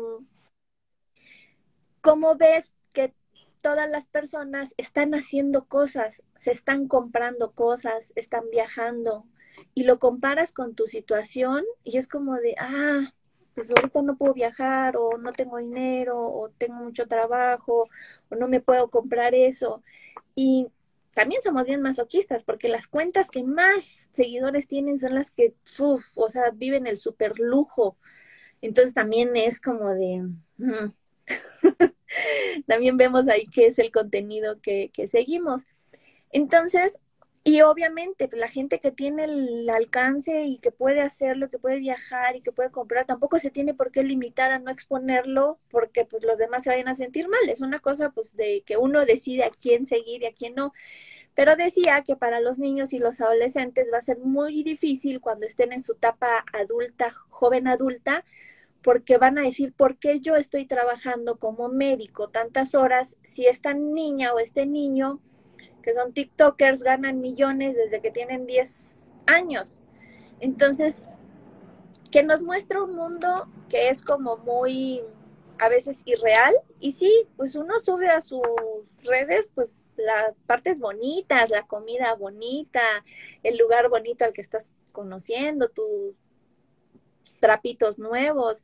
como 2.01 2.35
ves 2.35 2.75
que 2.93 3.13
todas 3.61 3.89
las 3.89 4.07
personas 4.07 4.73
están 4.77 5.13
haciendo 5.13 5.65
cosas, 5.65 6.23
se 6.35 6.51
están 6.51 6.87
comprando 6.87 7.51
cosas, 7.51 8.11
están 8.15 8.43
viajando 8.51 9.25
y 9.73 9.83
lo 9.83 9.99
comparas 9.99 10.51
con 10.51 10.75
tu 10.75 10.87
situación 10.87 11.63
y 11.83 11.97
es 11.97 12.07
como 12.07 12.35
de, 12.35 12.55
ah, 12.59 13.13
pues 13.55 13.69
ahorita 13.69 14.01
no 14.01 14.17
puedo 14.17 14.33
viajar 14.33 14.97
o 14.97 15.17
no 15.17 15.33
tengo 15.33 15.57
dinero 15.57 16.17
o 16.19 16.49
tengo 16.57 16.75
mucho 16.75 17.07
trabajo 17.07 17.83
o 18.29 18.35
no 18.35 18.47
me 18.47 18.61
puedo 18.61 18.89
comprar 18.89 19.35
eso. 19.35 19.83
Y 20.35 20.69
también 21.13 21.41
somos 21.41 21.65
bien 21.65 21.81
masoquistas 21.81 22.43
porque 22.43 22.69
las 22.69 22.87
cuentas 22.87 23.29
que 23.29 23.43
más 23.43 24.09
seguidores 24.13 24.67
tienen 24.67 24.99
son 24.99 25.15
las 25.15 25.31
que, 25.31 25.53
uf, 25.79 26.05
o 26.15 26.29
sea, 26.29 26.51
viven 26.51 26.87
el 26.87 26.97
super 26.97 27.37
lujo. 27.37 27.97
Entonces 28.61 28.93
también 28.93 29.35
es 29.35 29.59
como 29.59 29.89
de... 29.89 30.29
Mm. 30.57 30.93
también 32.67 32.97
vemos 32.97 33.27
ahí 33.27 33.45
qué 33.51 33.67
es 33.67 33.79
el 33.79 33.91
contenido 33.91 34.61
que, 34.61 34.89
que 34.93 35.07
seguimos. 35.07 35.65
Entonces, 36.31 37.01
y 37.43 37.61
obviamente 37.61 38.29
la 38.33 38.47
gente 38.47 38.79
que 38.79 38.91
tiene 38.91 39.23
el 39.23 39.67
alcance 39.69 40.43
y 40.45 40.59
que 40.59 40.71
puede 40.71 41.01
hacerlo, 41.01 41.49
que 41.49 41.57
puede 41.57 41.79
viajar 41.79 42.35
y 42.35 42.41
que 42.41 42.51
puede 42.51 42.69
comprar, 42.69 43.07
tampoco 43.07 43.39
se 43.39 43.49
tiene 43.49 43.73
por 43.73 43.91
qué 43.91 44.03
limitar 44.03 44.51
a 44.51 44.59
no 44.59 44.69
exponerlo 44.69 45.59
porque 45.71 46.05
pues 46.05 46.23
los 46.23 46.37
demás 46.37 46.63
se 46.63 46.69
vayan 46.69 46.87
a 46.87 46.93
sentir 46.93 47.27
mal. 47.27 47.49
Es 47.49 47.61
una 47.61 47.79
cosa 47.79 48.11
pues 48.11 48.35
de 48.35 48.61
que 48.63 48.77
uno 48.77 49.05
decide 49.05 49.43
a 49.43 49.49
quién 49.49 49.87
seguir 49.87 50.21
y 50.21 50.27
a 50.27 50.33
quién 50.33 50.53
no. 50.53 50.71
Pero 51.33 51.55
decía 51.55 52.03
que 52.05 52.15
para 52.15 52.41
los 52.41 52.59
niños 52.59 52.93
y 52.93 52.99
los 52.99 53.21
adolescentes 53.21 53.89
va 53.91 53.97
a 53.97 54.03
ser 54.03 54.19
muy 54.19 54.63
difícil 54.63 55.19
cuando 55.19 55.45
estén 55.47 55.73
en 55.73 55.81
su 55.81 55.93
etapa 55.93 56.45
adulta, 56.53 57.11
joven 57.29 57.67
adulta, 57.67 58.23
porque 58.83 59.17
van 59.17 59.39
a 59.39 59.43
decir, 59.43 59.73
¿por 59.73 59.97
qué 59.97 60.19
yo 60.19 60.35
estoy 60.35 60.65
trabajando 60.67 61.37
como 61.37 61.69
médico 61.69 62.29
tantas 62.29 62.75
horas 62.75 63.17
si 63.23 63.47
esta 63.47 63.73
niña 63.73 64.33
o 64.33 64.39
este 64.39 64.65
niño 64.67 65.21
que 65.81 65.93
son 65.93 66.13
TikTokers, 66.13 66.83
ganan 66.83 67.21
millones 67.21 67.75
desde 67.75 68.01
que 68.01 68.11
tienen 68.11 68.45
10 68.45 68.97
años. 69.25 69.81
Entonces, 70.39 71.07
que 72.11 72.23
nos 72.23 72.43
muestra 72.43 72.83
un 72.83 72.95
mundo 72.95 73.47
que 73.69 73.89
es 73.89 74.01
como 74.01 74.37
muy 74.37 75.01
a 75.59 75.69
veces 75.69 76.01
irreal 76.05 76.55
y 76.79 76.93
sí, 76.93 77.27
pues 77.37 77.55
uno 77.55 77.79
sube 77.79 78.09
a 78.09 78.21
sus 78.21 78.41
redes 79.03 79.51
pues 79.53 79.79
las 79.95 80.35
partes 80.47 80.79
bonitas, 80.79 81.51
la 81.51 81.67
comida 81.67 82.15
bonita, 82.15 82.81
el 83.43 83.57
lugar 83.57 83.89
bonito 83.89 84.25
al 84.25 84.33
que 84.33 84.41
estás 84.41 84.73
conociendo, 84.91 85.69
tus 85.69 86.15
trapitos 87.39 87.99
nuevos, 87.99 88.63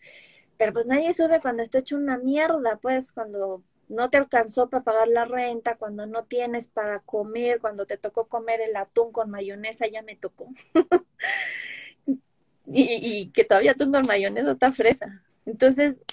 pero 0.58 0.74
pues 0.74 0.88
nadie 0.88 1.14
sube 1.14 1.40
cuando 1.40 1.62
está 1.62 1.80
hecho 1.80 1.96
una 1.96 2.18
mierda, 2.18 2.78
pues 2.82 3.12
cuando 3.12 3.62
no 3.90 4.10
te 4.10 4.18
alcanzó 4.18 4.70
para 4.70 4.84
pagar 4.84 5.08
la 5.08 5.26
renta, 5.26 5.78
cuando 5.78 6.06
no 6.06 6.26
tienes 6.26 6.68
para 6.68 7.00
comer, 7.00 7.60
cuando 7.60 7.86
te 7.86 7.98
tocó 7.98 8.28
comer 8.28 8.62
el 8.62 8.76
atún 8.76 9.12
con 9.12 9.30
mayonesa, 9.30 9.88
ya 9.88 10.02
me 10.02 10.16
tocó. 10.16 10.50
y, 12.66 13.30
que 13.32 13.44
todavía 13.46 13.72
atún 13.72 13.92
con 13.92 14.06
mayonesa 14.06 14.52
está 14.52 14.72
fresa. 14.72 15.24
Entonces, 15.46 16.04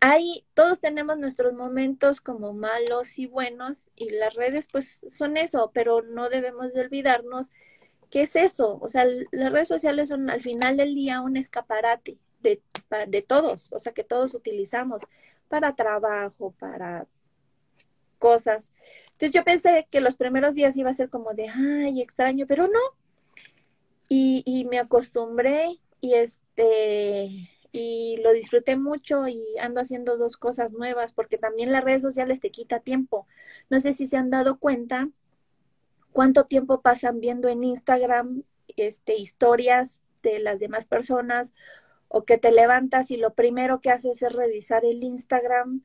ahí 0.00 0.44
todos 0.54 0.80
tenemos 0.80 1.18
nuestros 1.18 1.52
momentos 1.52 2.20
como 2.20 2.52
malos 2.52 3.18
y 3.18 3.26
buenos 3.26 3.88
y 3.96 4.10
las 4.10 4.34
redes 4.34 4.68
pues 4.70 5.00
son 5.10 5.36
eso, 5.36 5.72
pero 5.74 6.02
no 6.02 6.28
debemos 6.28 6.72
de 6.74 6.82
olvidarnos 6.82 7.50
que 8.10 8.22
es 8.22 8.36
eso. 8.36 8.78
O 8.80 8.88
sea, 8.88 9.04
las 9.32 9.52
redes 9.52 9.68
sociales 9.68 10.08
son 10.08 10.30
al 10.30 10.40
final 10.40 10.76
del 10.76 10.94
día 10.94 11.20
un 11.22 11.36
escaparate 11.36 12.18
de, 12.40 12.62
de 13.08 13.22
todos, 13.22 13.72
o 13.72 13.80
sea, 13.80 13.92
que 13.92 14.04
todos 14.04 14.34
utilizamos 14.34 15.02
para 15.48 15.74
trabajo, 15.74 16.54
para 16.58 17.06
cosas. 18.18 18.72
Entonces 19.12 19.32
yo 19.32 19.44
pensé 19.44 19.86
que 19.90 20.00
los 20.00 20.16
primeros 20.16 20.54
días 20.54 20.76
iba 20.76 20.90
a 20.90 20.94
ser 20.94 21.08
como 21.10 21.34
de, 21.34 21.48
ay, 21.48 22.00
extraño, 22.02 22.46
pero 22.46 22.64
no. 22.64 22.80
Y, 24.08 24.42
y 24.44 24.64
me 24.66 24.78
acostumbré 24.78 25.78
y 26.00 26.14
este 26.14 27.50
y 27.72 28.16
lo 28.22 28.32
disfruté 28.32 28.76
mucho 28.76 29.28
y 29.28 29.44
ando 29.60 29.80
haciendo 29.80 30.16
dos 30.16 30.38
cosas 30.38 30.72
nuevas 30.72 31.12
porque 31.12 31.36
también 31.36 31.72
las 31.72 31.84
redes 31.84 32.00
sociales 32.00 32.40
te 32.40 32.50
quita 32.50 32.80
tiempo. 32.80 33.26
No 33.68 33.80
sé 33.80 33.92
si 33.92 34.06
se 34.06 34.16
han 34.16 34.30
dado 34.30 34.58
cuenta 34.58 35.10
cuánto 36.12 36.44
tiempo 36.44 36.80
pasan 36.80 37.20
viendo 37.20 37.48
en 37.48 37.64
Instagram 37.64 38.44
este 38.76 39.16
historias 39.16 40.00
de 40.22 40.38
las 40.38 40.58
demás 40.58 40.86
personas 40.86 41.52
o 42.08 42.24
que 42.24 42.38
te 42.38 42.50
levantas 42.50 43.10
y 43.10 43.18
lo 43.18 43.34
primero 43.34 43.80
que 43.80 43.90
haces 43.90 44.22
es 44.22 44.32
revisar 44.32 44.86
el 44.86 45.02
Instagram 45.04 45.82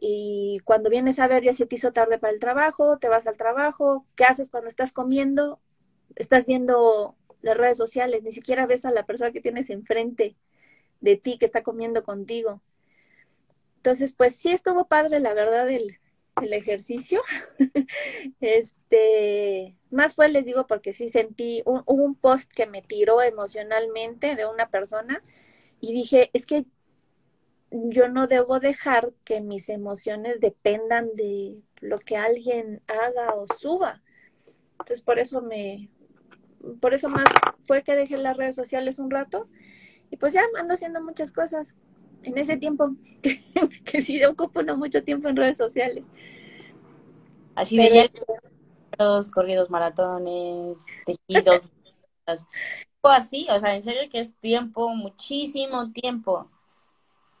y 0.00 0.60
cuando 0.64 0.90
vienes 0.90 1.18
a 1.18 1.26
ver 1.26 1.42
ya 1.42 1.52
se 1.52 1.66
te 1.66 1.76
hizo 1.76 1.92
tarde 1.92 2.18
para 2.18 2.32
el 2.32 2.40
trabajo, 2.40 2.98
te 2.98 3.08
vas 3.08 3.26
al 3.26 3.36
trabajo, 3.36 4.06
¿qué 4.14 4.24
haces 4.24 4.48
cuando 4.48 4.68
estás 4.68 4.92
comiendo? 4.92 5.60
Estás 6.16 6.46
viendo 6.46 7.16
las 7.42 7.56
redes 7.56 7.76
sociales, 7.76 8.22
ni 8.22 8.32
siquiera 8.32 8.66
ves 8.66 8.84
a 8.84 8.90
la 8.90 9.06
persona 9.06 9.32
que 9.32 9.40
tienes 9.40 9.70
enfrente 9.70 10.36
de 11.00 11.16
ti 11.16 11.38
que 11.38 11.46
está 11.46 11.62
comiendo 11.62 12.04
contigo. 12.04 12.60
Entonces, 13.76 14.12
pues 14.12 14.36
sí 14.36 14.50
estuvo 14.50 14.86
padre, 14.86 15.20
la 15.20 15.34
verdad, 15.34 15.68
el, 15.70 15.98
ejercicio. 16.40 17.20
este, 18.40 19.76
más 19.90 20.14
fue, 20.14 20.28
les 20.28 20.44
digo, 20.44 20.66
porque 20.66 20.92
sí 20.92 21.08
sentí, 21.10 21.62
un, 21.64 21.82
hubo 21.86 22.04
un 22.04 22.14
post 22.14 22.52
que 22.52 22.66
me 22.66 22.82
tiró 22.82 23.22
emocionalmente 23.22 24.36
de 24.36 24.46
una 24.46 24.68
persona 24.68 25.22
y 25.80 25.92
dije, 25.92 26.30
es 26.32 26.46
que 26.46 26.64
yo 27.70 28.08
no 28.08 28.26
debo 28.26 28.60
dejar 28.60 29.12
que 29.24 29.40
mis 29.40 29.68
emociones 29.68 30.40
dependan 30.40 31.10
de 31.14 31.60
lo 31.80 31.98
que 31.98 32.16
alguien 32.16 32.82
haga 32.86 33.34
o 33.34 33.46
suba. 33.58 34.02
Entonces 34.72 35.02
por 35.02 35.18
eso 35.18 35.42
me, 35.42 35.90
por 36.80 36.94
eso 36.94 37.08
más 37.08 37.26
fue 37.60 37.82
que 37.82 37.94
dejé 37.94 38.16
las 38.16 38.36
redes 38.36 38.56
sociales 38.56 38.98
un 38.98 39.10
rato 39.10 39.48
y 40.10 40.16
pues 40.16 40.32
ya 40.32 40.42
ando 40.58 40.74
haciendo 40.74 41.02
muchas 41.02 41.32
cosas 41.32 41.74
en 42.22 42.38
ese 42.38 42.56
tiempo 42.56 42.94
que, 43.22 43.38
que 43.84 44.02
sí 44.02 44.24
ocupo 44.24 44.62
no 44.62 44.76
mucho 44.76 45.02
tiempo 45.02 45.28
en 45.28 45.36
redes 45.36 45.56
sociales. 45.56 46.10
Así 47.54 47.76
de 47.76 48.10
los 48.98 49.30
corridos 49.30 49.68
maratones, 49.68 50.86
tejidos, 51.04 51.60
o 53.00 53.08
así, 53.08 53.46
o 53.50 53.58
sea, 53.60 53.76
en 53.76 53.82
serio 53.82 54.08
que 54.10 54.20
es 54.20 54.34
tiempo, 54.36 54.88
muchísimo 54.90 55.92
tiempo 55.92 56.50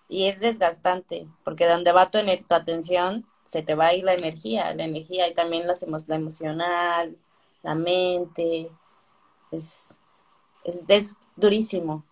y 0.08 0.24
es 0.26 0.40
desgastante, 0.40 1.28
porque 1.44 1.66
donde 1.66 1.92
va 1.92 2.10
tu, 2.10 2.18
tu 2.46 2.54
atención, 2.54 3.26
se 3.44 3.62
te 3.62 3.74
va 3.74 3.88
a 3.88 3.94
ir 3.94 4.04
la 4.04 4.14
energía, 4.14 4.74
la 4.74 4.84
energía 4.84 5.28
y 5.28 5.34
también 5.34 5.66
las 5.66 5.84
la 6.06 6.16
emocional, 6.16 7.16
la 7.62 7.74
mente, 7.74 8.70
es, 9.50 9.96
es, 10.64 10.84
es, 10.88 11.18
durísimo, 11.36 12.04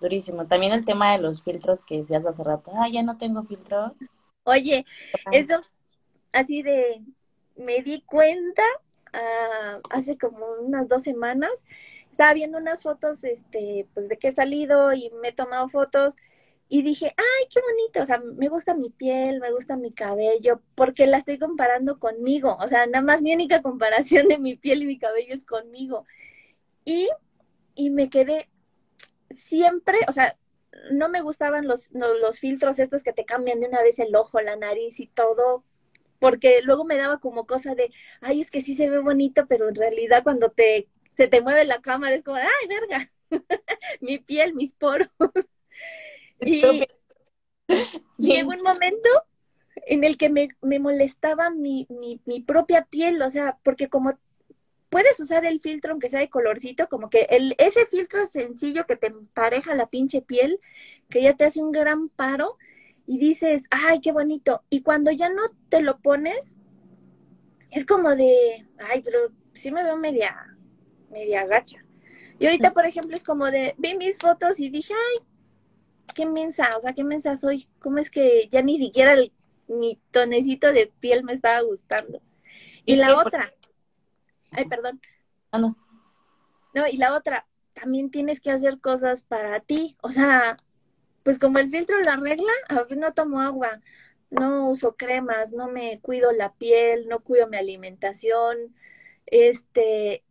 durísimo. 0.00 0.46
También 0.46 0.72
el 0.72 0.84
tema 0.84 1.12
de 1.12 1.18
los 1.18 1.42
filtros 1.42 1.82
que 1.82 1.98
decías 1.98 2.24
hace 2.24 2.44
rato, 2.44 2.72
ah, 2.74 2.88
ya 2.90 3.02
no 3.02 3.16
tengo 3.16 3.42
filtro. 3.42 3.94
Oye, 4.44 4.84
eso 5.30 5.60
así 6.32 6.62
de, 6.62 7.02
me 7.56 7.82
di 7.82 8.02
cuenta 8.02 8.62
uh, 9.12 9.80
hace 9.90 10.18
como 10.18 10.46
unas 10.60 10.88
dos 10.88 11.02
semanas, 11.02 11.50
estaba 12.10 12.34
viendo 12.34 12.58
unas 12.58 12.82
fotos, 12.82 13.24
este, 13.24 13.86
pues 13.94 14.08
de 14.08 14.18
que 14.18 14.28
he 14.28 14.32
salido 14.32 14.92
y 14.92 15.10
me 15.20 15.28
he 15.28 15.32
tomado 15.32 15.68
fotos 15.68 16.16
y 16.74 16.80
dije, 16.80 17.14
ay, 17.18 17.48
qué 17.52 17.60
bonito, 17.60 18.00
o 18.02 18.06
sea, 18.06 18.18
me 18.18 18.48
gusta 18.48 18.74
mi 18.74 18.88
piel, 18.88 19.40
me 19.40 19.52
gusta 19.52 19.76
mi 19.76 19.92
cabello, 19.92 20.62
porque 20.74 21.06
la 21.06 21.18
estoy 21.18 21.38
comparando 21.38 21.98
conmigo, 21.98 22.56
o 22.58 22.66
sea, 22.66 22.86
nada 22.86 23.02
más 23.04 23.20
mi 23.20 23.34
única 23.34 23.60
comparación 23.60 24.26
de 24.26 24.38
mi 24.38 24.56
piel 24.56 24.82
y 24.82 24.86
mi 24.86 24.98
cabello 24.98 25.34
es 25.34 25.44
conmigo. 25.44 26.06
Y, 26.86 27.10
y 27.74 27.90
me 27.90 28.10
quedé 28.10 28.48
siempre, 29.30 29.98
o 30.08 30.12
sea, 30.12 30.38
no 30.92 31.10
me 31.10 31.20
gustaban 31.22 31.68
los, 31.68 31.90
los 31.92 32.40
filtros 32.40 32.78
estos 32.78 33.02
que 33.02 33.12
te 33.12 33.26
cambian 33.26 33.60
de 33.60 33.68
una 33.68 33.82
vez 33.82 33.98
el 33.98 34.16
ojo, 34.16 34.40
la 34.40 34.56
nariz 34.56 34.98
y 35.00 35.08
todo, 35.08 35.64
porque 36.20 36.62
luego 36.62 36.84
me 36.84 36.96
daba 36.96 37.20
como 37.20 37.46
cosa 37.46 37.74
de, 37.74 37.90
ay, 38.22 38.40
es 38.40 38.50
que 38.50 38.62
sí 38.62 38.74
se 38.74 38.88
ve 38.88 39.00
bonito, 39.00 39.46
pero 39.46 39.68
en 39.68 39.74
realidad 39.74 40.22
cuando 40.22 40.50
te, 40.50 40.88
se 41.12 41.28
te 41.28 41.42
mueve 41.42 41.66
la 41.66 41.82
cámara 41.82 42.14
es 42.14 42.24
como, 42.24 42.38
ay, 42.38 42.68
verga, 42.68 43.10
mi 44.00 44.18
piel, 44.18 44.54
mis 44.54 44.74
poros. 44.74 45.10
Y 46.44 46.62
llegó 48.18 48.50
un 48.50 48.62
momento 48.62 49.08
en 49.86 50.04
el 50.04 50.16
que 50.16 50.28
me, 50.28 50.48
molestaba 50.78 51.50
mi, 51.50 51.86
mi, 52.24 52.40
propia 52.40 52.84
piel, 52.84 53.20
o 53.22 53.30
sea, 53.30 53.58
porque 53.62 53.88
como 53.88 54.18
puedes 54.90 55.18
usar 55.20 55.44
el 55.46 55.60
filtro 55.60 55.92
aunque 55.92 56.08
sea 56.08 56.20
de 56.20 56.28
colorcito, 56.28 56.88
como 56.88 57.08
que 57.08 57.26
el, 57.30 57.54
ese 57.58 57.86
filtro 57.86 58.26
sencillo 58.26 58.86
que 58.86 58.96
te 58.96 59.06
empareja 59.08 59.74
la 59.74 59.86
pinche 59.86 60.20
piel, 60.20 60.60
que 61.08 61.22
ya 61.22 61.34
te 61.34 61.44
hace 61.44 61.62
un 61.62 61.72
gran 61.72 62.08
paro 62.10 62.58
y 63.06 63.18
dices, 63.18 63.64
ay, 63.70 64.00
qué 64.00 64.12
bonito. 64.12 64.62
Y 64.70 64.82
cuando 64.82 65.10
ya 65.10 65.28
no 65.30 65.42
te 65.68 65.80
lo 65.80 65.98
pones, 66.00 66.54
es 67.70 67.86
como 67.86 68.14
de, 68.14 68.66
ay, 68.90 69.00
pero 69.02 69.30
sí 69.54 69.72
me 69.72 69.82
veo 69.82 69.96
media, 69.96 70.56
media 71.10 71.46
gacha. 71.46 71.84
Y 72.38 72.46
ahorita, 72.46 72.72
por 72.72 72.86
ejemplo, 72.86 73.14
es 73.14 73.24
como 73.24 73.50
de, 73.50 73.74
vi 73.78 73.96
mis 73.96 74.18
fotos 74.18 74.60
y 74.60 74.68
dije, 74.68 74.92
ay, 74.94 75.24
qué 76.12 76.26
mensa, 76.26 76.70
o 76.76 76.80
sea, 76.80 76.92
qué 76.92 77.04
mensa 77.04 77.36
soy. 77.36 77.68
¿Cómo 77.78 77.98
es 77.98 78.10
que 78.10 78.48
ya 78.48 78.62
ni 78.62 78.78
siquiera 78.78 79.14
el, 79.14 79.32
mi 79.68 80.00
tonecito 80.10 80.72
de 80.72 80.92
piel 81.00 81.24
me 81.24 81.32
estaba 81.32 81.60
gustando? 81.60 82.20
Y 82.84 82.96
la 82.96 83.16
otra, 83.16 83.52
ay, 84.50 84.66
perdón. 84.66 85.00
Ah, 85.50 85.58
no. 85.58 85.76
No, 86.74 86.86
y 86.86 86.96
la 86.96 87.14
otra, 87.14 87.46
también 87.74 88.10
tienes 88.10 88.40
que 88.40 88.50
hacer 88.50 88.80
cosas 88.80 89.22
para 89.22 89.60
ti. 89.60 89.96
O 90.02 90.10
sea, 90.10 90.56
pues 91.22 91.38
como 91.38 91.58
el 91.58 91.70
filtro 91.70 92.00
la 92.00 92.16
regla, 92.16 92.52
no 92.96 93.12
tomo 93.12 93.40
agua, 93.40 93.80
no 94.30 94.70
uso 94.70 94.96
cremas, 94.96 95.52
no 95.52 95.68
me 95.68 96.00
cuido 96.00 96.32
la 96.32 96.52
piel, 96.54 97.08
no 97.08 97.20
cuido 97.20 97.46
mi 97.46 97.56
alimentación, 97.56 98.74
este, 99.26 100.24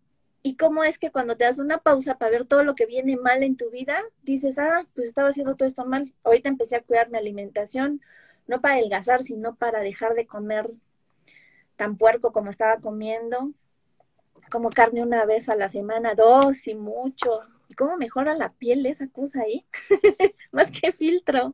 y 0.44 0.56
cómo 0.56 0.84
es 0.84 0.98
que 0.98 1.12
cuando 1.12 1.38
te 1.38 1.44
das 1.46 1.60
una 1.60 1.80
pausa 1.80 2.18
para 2.18 2.32
ver 2.32 2.46
todo 2.46 2.64
lo 2.64 2.76
que 2.76 2.86
viene 2.86 3.16
mal 3.16 3.44
en 3.44 3.58
tu 3.58 3.70
vida, 3.70 4.02
dices, 4.24 4.58
ah, 4.58 4.86
pues 4.96 5.08
estaba 5.08 5.30
haciendo 5.30 5.56
todo 5.56 5.68
esto 5.68 5.86
mal, 5.86 6.14
ahorita 6.24 6.50
empecé 6.50 6.78
a 6.78 6.82
cuidar 6.82 7.10
mi 7.10 7.18
alimentación, 7.18 8.02
no 8.48 8.60
para 8.60 8.76
adelgazar, 8.76 9.24
sino 9.24 9.56
para 9.56 9.82
dejar 9.82 10.16
de 10.16 10.26
comer 10.26 10.72
tan 11.76 11.98
puerco 11.98 12.32
como 12.32 12.50
estaba 12.50 12.78
comiendo, 12.78 13.52
como 14.52 14.70
carne 14.70 15.04
una 15.04 15.26
vez 15.26 15.48
a 15.50 15.56
la 15.56 15.70
semana, 15.70 16.16
dos 16.16 16.68
y 16.68 16.76
mucho. 16.76 17.42
¿Y 17.70 17.74
cómo 17.74 17.96
mejora 17.96 18.36
la 18.36 18.52
piel 18.52 18.86
esa 18.86 19.08
cosa 19.08 19.42
ahí? 19.42 19.66
Más 20.52 20.72
que 20.72 20.92
filtro. 20.92 21.54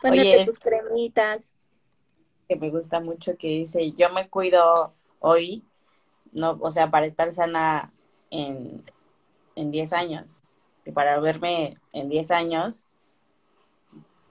Ponerte 0.00 0.44
tus 0.46 0.58
cremitas. 0.58 1.52
Que 2.48 2.56
me 2.56 2.70
gusta 2.70 3.00
mucho 3.00 3.36
que 3.36 3.48
dice, 3.48 3.92
yo 3.92 4.10
me 4.10 4.28
cuido 4.28 4.94
hoy, 5.18 5.64
no, 6.32 6.58
o 6.60 6.70
sea, 6.70 6.90
para 6.90 7.06
estar 7.06 7.32
sana 7.32 7.92
en, 8.30 8.84
en 9.54 9.70
10 9.70 9.92
años. 9.92 10.42
Y 10.84 10.92
para 10.92 11.18
verme 11.20 11.78
en 11.92 12.08
10 12.08 12.30
años, 12.30 12.84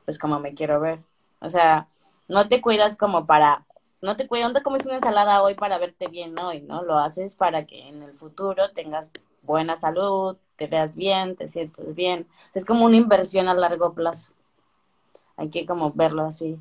pues 0.05 0.17
como 0.17 0.39
me 0.39 0.53
quiero 0.53 0.79
ver. 0.79 0.99
O 1.39 1.49
sea, 1.49 1.87
no 2.27 2.47
te 2.47 2.61
cuidas 2.61 2.95
como 2.95 3.25
para, 3.25 3.65
no 4.01 4.15
te 4.15 4.27
cuidas, 4.27 4.49
no 4.49 4.53
te 4.53 4.63
comes 4.63 4.85
una 4.85 4.95
ensalada 4.95 5.43
hoy 5.43 5.55
para 5.55 5.77
verte 5.77 6.07
bien 6.07 6.37
hoy, 6.39 6.61
¿no? 6.61 6.83
Lo 6.83 6.97
haces 6.97 7.35
para 7.35 7.65
que 7.65 7.87
en 7.87 8.03
el 8.03 8.13
futuro 8.13 8.71
tengas 8.71 9.11
buena 9.43 9.75
salud, 9.75 10.37
te 10.55 10.67
veas 10.67 10.95
bien, 10.95 11.35
te 11.35 11.47
sientes 11.47 11.95
bien. 11.95 12.27
Es 12.53 12.65
como 12.65 12.85
una 12.85 12.97
inversión 12.97 13.47
a 13.47 13.53
largo 13.53 13.93
plazo. 13.93 14.33
Hay 15.35 15.49
que 15.49 15.65
como 15.65 15.91
verlo 15.93 16.23
así. 16.23 16.59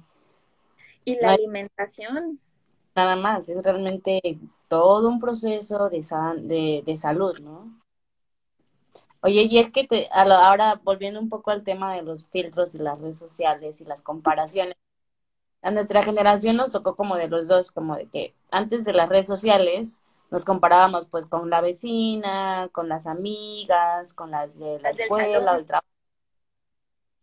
Y 1.05 1.19
la 1.21 1.33
alimentación. 1.33 2.41
Nada 2.95 3.17
más, 3.17 3.49
es 3.49 3.63
realmente 3.63 4.39
todo 4.69 5.09
un 5.09 5.21
proceso 5.21 5.89
de, 5.91 6.05
de, 6.43 6.83
de 6.85 6.97
salud, 6.97 7.39
¿no? 7.41 7.81
Oye, 9.21 9.43
y 9.43 9.59
es 9.59 9.71
que 9.71 9.85
te, 9.85 10.09
ahora 10.13 10.81
volviendo 10.85 11.21
un 11.21 11.29
poco 11.29 11.51
al 11.51 11.65
tema 11.65 11.95
de 11.95 12.03
los 12.03 12.29
filtros 12.29 12.75
y 12.75 12.79
las 12.79 13.01
redes 13.01 13.19
sociales 13.19 13.81
y 13.81 13.85
las 13.85 14.03
comparaciones, 14.03 14.77
a 15.63 15.71
nuestra 15.73 16.03
generación 16.03 16.57
nos 16.57 16.73
tocó 16.73 16.97
como 16.97 17.17
de 17.17 17.29
los 17.29 17.49
dos, 17.49 17.73
como 17.73 17.97
de 17.97 18.09
que 18.09 18.35
antes 18.51 18.85
de 18.85 18.93
las 18.95 19.09
redes 19.09 19.27
sociales 19.27 20.03
nos 20.31 20.45
comparábamos 20.45 21.09
pues 21.09 21.27
con 21.27 21.51
la 21.51 21.61
vecina, 21.61 22.69
con 22.73 22.89
las 22.89 23.07
amigas, 23.07 24.15
con 24.15 24.31
las 24.33 24.59
de 24.59 24.81
la 24.81 24.91
escuela 24.91 25.55
o 25.55 25.57
el 25.57 25.67
trabajo. 25.67 25.87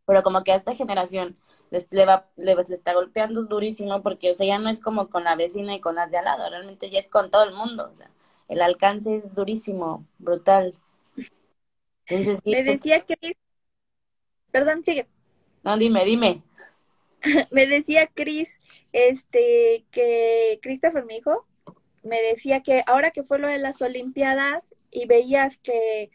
Pero 0.05 0.23
como 0.23 0.43
que 0.43 0.51
a 0.51 0.55
esta 0.55 0.75
generación 0.75 1.37
les, 1.73 1.87
le, 1.91 2.05
va, 2.05 2.27
le, 2.35 2.55
está 2.69 2.93
golpeando 2.93 3.45
durísimo 3.45 4.03
porque, 4.03 4.29
o 4.29 4.33
sea, 4.35 4.45
ya 4.45 4.59
no 4.59 4.69
es 4.69 4.79
como 4.79 5.09
con 5.09 5.23
la 5.23 5.35
vecina 5.35 5.73
y 5.73 5.79
con 5.79 5.95
las 5.95 6.11
de 6.11 6.19
al 6.19 6.25
lado, 6.25 6.47
realmente 6.47 6.91
ya 6.91 6.99
es 6.99 7.07
con 7.07 7.31
todo 7.31 7.43
el 7.45 7.55
mundo. 7.55 7.89
O 7.91 7.97
sea, 7.97 8.11
el 8.47 8.61
alcance 8.61 9.15
es 9.15 9.33
durísimo, 9.33 10.05
brutal. 10.19 10.75
Entonces, 12.05 12.41
Me 12.45 12.63
pues 12.63 12.65
decía 12.65 13.03
Cris, 13.03 13.35
perdón, 14.51 14.83
sigue. 14.83 15.07
No, 15.63 15.75
dime, 15.75 16.05
dime. 16.05 16.43
Me 17.51 17.65
decía 17.65 18.05
Cris, 18.05 18.59
este, 18.91 19.83
que 19.89 20.59
Christopher, 20.61 21.05
mi 21.05 21.17
hijo, 21.17 21.47
me 22.03 22.21
decía 22.21 22.61
que 22.61 22.83
ahora 22.85 23.09
que 23.09 23.23
fue 23.23 23.39
lo 23.39 23.47
de 23.47 23.57
las 23.57 23.81
Olimpiadas 23.81 24.75
y 24.91 25.07
veías 25.07 25.57
que 25.57 26.11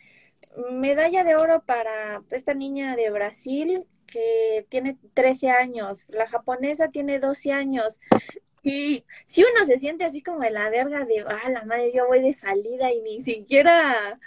medalla 0.71 1.25
de 1.25 1.35
oro 1.35 1.65
para 1.65 2.23
esta 2.31 2.55
niña 2.55 2.95
de 2.95 3.11
Brasil 3.11 3.87
que 4.11 4.67
tiene 4.69 4.97
13 5.15 5.51
años, 5.51 6.07
la 6.09 6.27
japonesa 6.27 6.89
tiene 6.89 7.19
12 7.21 7.53
años. 7.53 8.01
Y 8.63 9.05
si 9.27 9.43
uno 9.43 9.65
se 9.67 9.79
siente 9.79 10.05
así 10.05 10.23
como 10.23 10.41
de 10.41 10.51
la 10.51 10.69
verga 10.71 11.05
de, 11.05 11.25
ah, 11.29 11.49
la 11.51 11.65
madre, 11.65 11.93
yo 11.95 12.07
voy 12.07 12.23
de 12.23 12.33
salida 12.33 12.93
y 12.93 13.01
ni 13.03 13.21
siquiera 13.21 14.19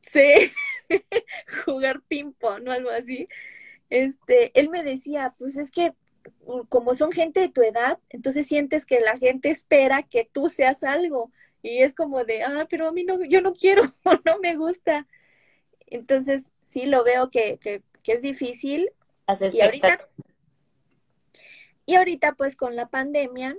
sé 0.00 0.50
jugar 1.64 2.00
ping-pong 2.08 2.68
o 2.68 2.72
algo 2.72 2.90
así. 2.90 3.28
Este, 3.90 4.58
él 4.58 4.70
me 4.70 4.82
decía, 4.82 5.34
pues 5.38 5.56
es 5.56 5.70
que 5.70 5.94
como 6.68 6.94
son 6.94 7.12
gente 7.12 7.40
de 7.40 7.48
tu 7.48 7.62
edad, 7.62 7.98
entonces 8.10 8.46
sientes 8.46 8.86
que 8.86 9.00
la 9.00 9.18
gente 9.18 9.50
espera 9.50 10.02
que 10.02 10.28
tú 10.32 10.48
seas 10.48 10.82
algo 10.84 11.30
y 11.62 11.82
es 11.82 11.94
como 11.94 12.24
de, 12.24 12.42
ah, 12.42 12.66
pero 12.68 12.88
a 12.88 12.92
mí 12.92 13.04
no, 13.04 13.24
yo 13.24 13.40
no 13.40 13.54
quiero, 13.54 13.82
no 14.24 14.38
me 14.40 14.56
gusta. 14.56 15.06
Entonces, 15.86 16.44
sí 16.66 16.86
lo 16.86 17.04
veo 17.04 17.30
que, 17.30 17.58
que, 17.58 17.82
que 18.02 18.12
es 18.12 18.22
difícil. 18.22 18.90
Y 19.52 19.60
ahorita, 19.60 20.08
y 21.86 21.94
ahorita, 21.94 22.34
pues 22.34 22.56
con 22.56 22.76
la 22.76 22.88
pandemia, 22.88 23.56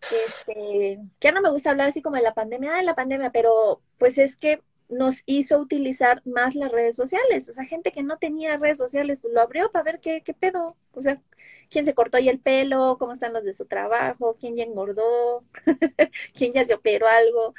este, 0.00 0.98
ya 1.20 1.32
no 1.32 1.40
me 1.40 1.50
gusta 1.50 1.70
hablar 1.70 1.88
así 1.88 2.02
como 2.02 2.16
de 2.16 2.22
la 2.22 2.34
pandemia, 2.34 2.74
de 2.74 2.82
la 2.82 2.94
pandemia, 2.94 3.30
pero 3.30 3.82
pues 3.98 4.18
es 4.18 4.36
que 4.36 4.62
nos 4.88 5.22
hizo 5.26 5.58
utilizar 5.58 6.20
más 6.26 6.54
las 6.54 6.72
redes 6.72 6.96
sociales. 6.96 7.48
O 7.48 7.52
sea, 7.52 7.64
gente 7.64 7.92
que 7.92 8.02
no 8.02 8.18
tenía 8.18 8.56
redes 8.56 8.78
sociales, 8.78 9.18
pues 9.20 9.32
lo 9.32 9.40
abrió 9.40 9.70
para 9.70 9.84
ver 9.84 10.00
qué, 10.00 10.22
qué 10.22 10.34
pedo. 10.34 10.76
O 10.92 11.02
sea, 11.02 11.16
quién 11.70 11.86
se 11.86 11.94
cortó 11.94 12.18
ya 12.18 12.30
el 12.30 12.40
pelo, 12.40 12.96
cómo 12.98 13.12
están 13.12 13.32
los 13.32 13.44
de 13.44 13.52
su 13.52 13.66
trabajo, 13.66 14.36
quién 14.40 14.56
ya 14.56 14.64
engordó, 14.64 15.44
quién 16.34 16.52
ya 16.52 16.64
se 16.64 16.74
operó 16.74 17.06
algo. 17.06 17.54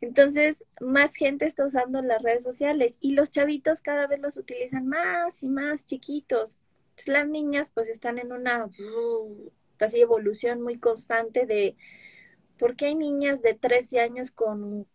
Entonces, 0.00 0.64
más 0.80 1.14
gente 1.14 1.46
está 1.46 1.64
usando 1.64 2.00
las 2.02 2.22
redes 2.22 2.44
sociales 2.44 2.98
y 3.00 3.12
los 3.12 3.30
chavitos 3.30 3.80
cada 3.80 4.06
vez 4.06 4.20
los 4.20 4.36
utilizan 4.36 4.86
más 4.86 5.42
y 5.42 5.48
más 5.48 5.86
chiquitos. 5.86 6.56
Pues 6.94 7.08
las 7.08 7.28
niñas 7.28 7.70
pues 7.70 7.88
están 7.88 8.18
en 8.18 8.32
una 8.32 8.66
uh, 8.66 9.50
así 9.80 10.00
evolución 10.00 10.60
muy 10.62 10.78
constante 10.78 11.46
de 11.46 11.76
por 12.58 12.76
qué 12.76 12.86
hay 12.86 12.94
niñas 12.94 13.42
de 13.42 13.54
13 13.54 14.00
años 14.00 14.30
con 14.30 14.86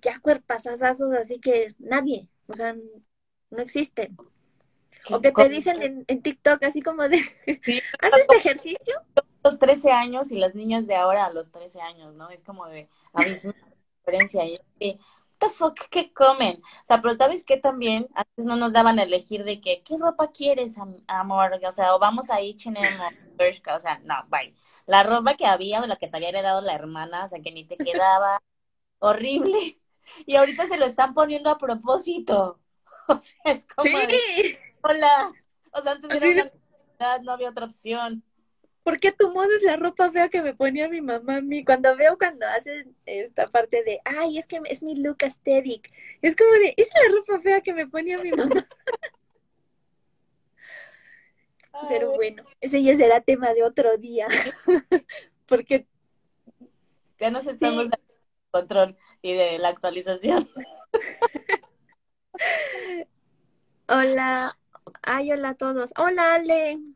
ya 0.00 0.18
cuerpasazos 0.20 1.12
así 1.12 1.38
que 1.38 1.74
nadie, 1.78 2.28
o 2.46 2.54
sea, 2.54 2.76
no 3.50 3.62
existen. 3.62 4.16
O 5.10 5.20
que 5.20 5.32
te 5.32 5.48
dicen 5.48 6.04
en, 6.06 6.22
TikTok 6.22 6.62
así 6.62 6.80
como 6.80 7.08
de, 7.08 7.16
¿haces 8.00 8.20
este 8.20 8.36
ejercicio? 8.36 9.00
Los 9.42 9.58
13 9.58 9.90
años 9.90 10.30
y 10.32 10.38
las 10.38 10.54
niñas 10.54 10.86
de 10.86 10.96
ahora 10.96 11.26
a 11.26 11.32
los 11.32 11.50
13 11.50 11.80
años, 11.80 12.14
¿no? 12.14 12.30
Es 12.30 12.42
como 12.42 12.66
de 12.66 12.88
misma 13.14 13.52
diferencia. 14.04 14.44
Y, 14.44 14.58
what 14.88 14.98
the 15.38 15.48
fuck, 15.50 15.78
¿qué 15.90 16.12
comen? 16.12 16.62
O 16.62 16.86
sea, 16.86 17.02
pero 17.02 17.14
¿sabes 17.14 17.44
qué 17.44 17.56
también? 17.56 18.08
Antes 18.14 18.46
no 18.46 18.56
nos 18.56 18.72
daban 18.72 18.98
a 18.98 19.02
elegir 19.02 19.44
de 19.44 19.60
que, 19.60 19.82
¿qué 19.82 19.96
ropa 19.98 20.30
quieres, 20.32 20.76
amor? 21.06 21.60
O 21.66 21.72
sea, 21.72 21.94
o 21.94 21.98
vamos 21.98 22.30
a 22.30 22.36
H&M 22.36 22.78
o 22.78 23.80
sea, 23.80 23.98
no, 24.04 24.14
bye. 24.28 24.54
La 24.86 25.02
ropa 25.02 25.34
que 25.34 25.46
había 25.46 25.80
o 25.80 25.86
la 25.86 25.96
que 25.96 26.08
te 26.08 26.16
había 26.16 26.28
heredado 26.30 26.60
la 26.60 26.74
hermana, 26.74 27.24
o 27.24 27.28
sea, 27.28 27.40
que 27.40 27.52
ni 27.52 27.64
te 27.66 27.76
quedaba 27.76 28.40
horrible. 28.98 29.80
Y 30.26 30.36
ahorita 30.36 30.68
se 30.68 30.76
lo 30.76 30.86
están 30.86 31.14
poniendo 31.14 31.50
a 31.50 31.58
propósito. 31.58 32.60
O 33.06 33.20
sea, 33.20 33.52
es 33.52 33.66
como 33.66 33.98
hola. 34.80 35.30
O 35.72 35.82
sea, 35.82 35.92
antes 35.92 36.10
era 36.10 36.50
una 36.98 37.18
no 37.22 37.32
había 37.32 37.50
otra 37.50 37.66
opción. 37.66 38.24
¿Por 38.84 39.00
qué 39.00 39.10
tu 39.12 39.32
modo 39.32 39.48
es 39.56 39.62
la 39.62 39.76
ropa 39.76 40.12
fea 40.12 40.28
que 40.28 40.42
me 40.42 40.54
ponía 40.54 40.90
mi 40.90 41.00
mamá 41.00 41.36
a 41.36 41.40
mí? 41.40 41.64
Cuando 41.64 41.96
veo 41.96 42.18
cuando 42.18 42.46
hacen 42.46 42.94
esta 43.06 43.46
parte 43.46 43.82
de, 43.82 43.98
ay, 44.04 44.36
es 44.36 44.46
que 44.46 44.60
es 44.66 44.82
mi 44.82 44.94
look 44.94 45.16
aesthetic. 45.22 45.90
Es 46.20 46.36
como 46.36 46.52
de, 46.52 46.74
es 46.76 46.90
la 46.94 47.16
ropa 47.16 47.40
fea 47.40 47.62
que 47.62 47.72
me 47.72 47.86
ponía 47.86 48.18
mi 48.18 48.30
mamá. 48.30 48.54
Pero 51.88 52.12
bueno, 52.12 52.44
ese 52.60 52.82
ya 52.82 52.94
será 52.94 53.22
tema 53.22 53.54
de 53.54 53.62
otro 53.62 53.96
día. 53.96 54.28
Porque 55.46 55.86
ya 57.18 57.30
nos 57.30 57.46
estamos 57.46 57.86
control 58.50 58.98
y 59.22 59.32
de 59.32 59.58
la 59.58 59.70
actualización. 59.70 60.46
hola, 63.88 64.58
ay, 65.02 65.32
hola 65.32 65.48
a 65.48 65.54
todos. 65.54 65.90
Hola, 65.96 66.34
Ale. 66.34 66.93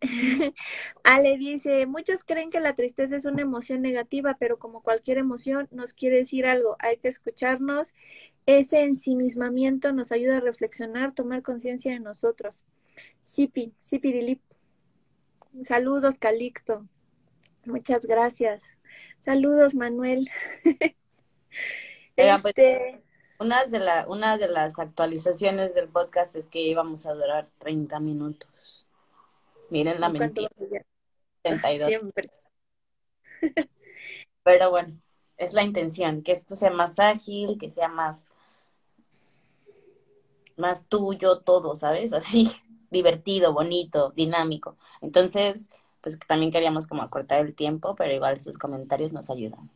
Ale 1.02 1.36
dice, 1.38 1.86
muchos 1.86 2.24
creen 2.24 2.50
que 2.50 2.60
la 2.60 2.74
tristeza 2.74 3.16
es 3.16 3.24
una 3.24 3.42
emoción 3.42 3.82
negativa, 3.82 4.36
pero 4.38 4.58
como 4.58 4.82
cualquier 4.82 5.18
emoción 5.18 5.68
nos 5.70 5.92
quiere 5.92 6.18
decir 6.18 6.46
algo, 6.46 6.76
hay 6.78 6.98
que 6.98 7.08
escucharnos. 7.08 7.94
Ese 8.46 8.82
ensimismamiento 8.82 9.92
nos 9.92 10.12
ayuda 10.12 10.38
a 10.38 10.40
reflexionar, 10.40 11.14
tomar 11.14 11.42
conciencia 11.42 11.92
de 11.92 12.00
nosotros. 12.00 12.64
Sipi, 13.22 13.72
Sipi 13.82 14.12
Dilip. 14.12 14.42
Saludos, 15.62 16.18
Calixto. 16.18 16.86
Muchas 17.64 18.06
gracias. 18.06 18.78
Saludos, 19.18 19.74
Manuel. 19.74 20.28
Pues, 22.14 22.44
este... 22.46 23.00
una, 23.38 23.64
de 23.66 23.78
la, 23.78 24.08
una 24.08 24.38
de 24.38 24.48
las 24.48 24.80
actualizaciones 24.80 25.72
del 25.72 25.88
podcast 25.88 26.34
es 26.34 26.48
que 26.48 26.60
íbamos 26.60 27.06
a 27.06 27.14
durar 27.14 27.48
30 27.58 28.00
minutos. 28.00 28.87
Miren 29.70 30.00
la 30.00 30.08
mentira. 30.08 30.48
Siempre. 31.86 32.30
Pero 34.42 34.70
bueno, 34.70 34.98
es 35.36 35.52
la 35.52 35.62
intención, 35.62 36.22
que 36.22 36.32
esto 36.32 36.56
sea 36.56 36.70
más 36.70 36.98
ágil, 36.98 37.58
que 37.58 37.70
sea 37.70 37.88
más, 37.88 38.26
más 40.56 40.86
tuyo, 40.86 41.40
todo, 41.40 41.76
¿sabes? 41.76 42.12
Así, 42.14 42.50
divertido, 42.90 43.52
bonito, 43.52 44.12
dinámico. 44.16 44.76
Entonces, 45.00 45.70
pues 46.00 46.18
también 46.26 46.50
queríamos 46.50 46.86
como 46.86 47.02
acortar 47.02 47.44
el 47.44 47.54
tiempo, 47.54 47.94
pero 47.94 48.12
igual 48.12 48.40
sus 48.40 48.58
comentarios 48.58 49.12
nos 49.12 49.30
ayudan. 49.30 49.70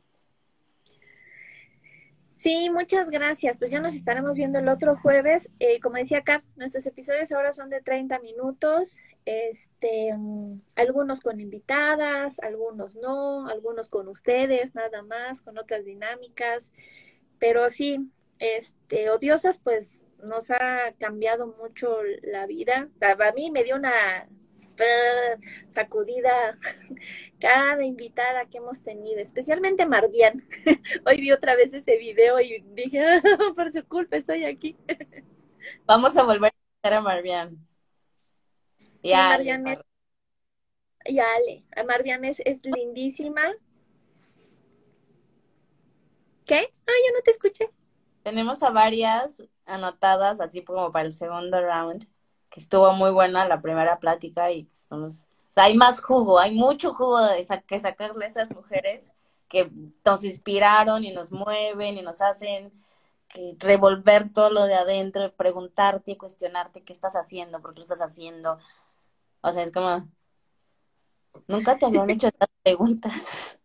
Sí, 2.43 2.71
muchas 2.71 3.09
gracias. 3.09 3.57
Pues 3.57 3.71
ya 3.71 3.79
nos 3.79 3.95
estaremos 3.95 4.35
viendo 4.35 4.59
el 4.59 4.69
otro 4.69 4.97
jueves. 4.97 5.53
Eh, 5.61 5.79
como 5.81 5.95
decía 5.95 6.19
acá, 6.19 6.43
nuestros 6.57 6.85
episodios 6.87 7.31
ahora 7.31 7.53
son 7.53 7.71
de 7.71 7.81
30 7.81 8.19
minutos. 8.19 8.99
Este, 9.25 10.13
mm, 10.13 10.61
algunos 10.75 11.21
con 11.21 11.39
invitadas, 11.41 12.41
algunos 12.41 12.97
no, 12.97 13.47
algunos 13.47 13.89
con 13.89 14.09
ustedes, 14.09 14.75
nada 14.75 15.03
más, 15.03 15.41
con 15.41 15.57
otras 15.57 15.85
dinámicas. 15.85 16.73
Pero 17.39 17.71
sí, 17.71 18.11
este, 18.41 19.09
odiosas, 19.11 19.59
pues 19.59 20.03
nos 20.19 20.51
ha 20.51 20.95
cambiado 20.99 21.47
mucho 21.47 21.97
la 22.23 22.47
vida. 22.47 22.89
A 23.01 23.33
mí 23.37 23.53
me 23.53 23.63
dio 23.63 23.77
una 23.77 24.27
sacudida 25.69 26.59
cada 27.41 27.85
invitada 27.85 28.47
que 28.47 28.59
hemos 28.59 28.83
tenido, 28.83 29.21
especialmente 29.21 29.87
Mardian. 29.87 30.43
Hoy 31.07 31.21
vi 31.21 31.33
otra 31.33 31.57
vez 31.57 31.73
ese 31.75 31.97
video 31.99 32.41
y 32.41 32.61
dije, 32.73 33.05
ah, 33.05 33.21
por 33.57 33.73
su 33.73 33.87
culpa 33.87 34.17
estoy 34.17 34.45
aquí. 34.45 34.77
Vamos 35.87 36.17
a 36.17 36.25
volver 36.25 36.53
a 36.53 36.89
ver 36.89 36.99
a 36.99 37.01
Marvian. 37.01 37.69
Y 39.03 39.13
a 39.13 39.33
Ale. 39.33 39.79
Y 41.05 41.19
Ale. 41.19 41.65
Marvian 41.87 42.25
es, 42.25 42.41
es 42.45 42.65
lindísima. 42.65 43.43
¿Qué? 46.45 46.69
Ah, 46.87 46.93
ya 47.07 47.13
no 47.13 47.23
te 47.25 47.31
escuché. 47.31 47.71
Tenemos 48.23 48.63
a 48.63 48.71
varias 48.71 49.43
anotadas, 49.65 50.41
así 50.41 50.63
como 50.63 50.93
para 50.93 51.07
el 51.07 51.13
segundo 51.13 51.61
round 51.61 52.07
que 52.53 52.61
estuvo 52.61 52.93
muy 52.93 53.11
buena 53.11 53.49
la 53.49 53.63
primera 53.63 53.99
plática 53.99 54.51
y 54.53 54.69
somos, 54.73 55.25
o 55.25 55.53
sea, 55.55 55.65
hay 55.65 55.77
más 55.77 56.03
jugo, 56.03 56.39
hay 56.39 56.55
mucho 56.55 56.93
jugo 56.93 57.19
de 57.23 57.47
que 57.67 57.81
sacarle 57.81 58.27
a 58.27 58.29
esas 58.29 58.51
mujeres 58.55 59.15
que 59.49 59.71
nos 60.05 60.23
inspiraron 60.23 61.03
y 61.03 61.13
nos 61.13 61.33
mueven 61.33 61.97
y 61.97 62.03
nos 62.03 62.21
hacen 62.21 62.71
que 63.29 63.57
revolver 63.59 64.31
todo 64.31 64.51
lo 64.51 64.65
de 64.65 64.75
adentro, 64.75 65.33
preguntarte 65.33 66.13
y 66.13 66.17
cuestionarte 66.17 66.83
qué 66.83 66.93
estás 66.93 67.17
haciendo, 67.17 67.63
por 67.63 67.73
qué 67.73 67.81
lo 67.81 67.85
estás 67.85 68.03
haciendo. 68.03 68.59
O 69.41 69.51
sea, 69.53 69.63
es 69.63 69.73
como, 69.73 70.07
nunca 71.49 71.79
te 71.79 71.87
habían 71.87 72.11
hecho 72.11 72.29
estas 72.29 72.49
preguntas. 72.63 73.59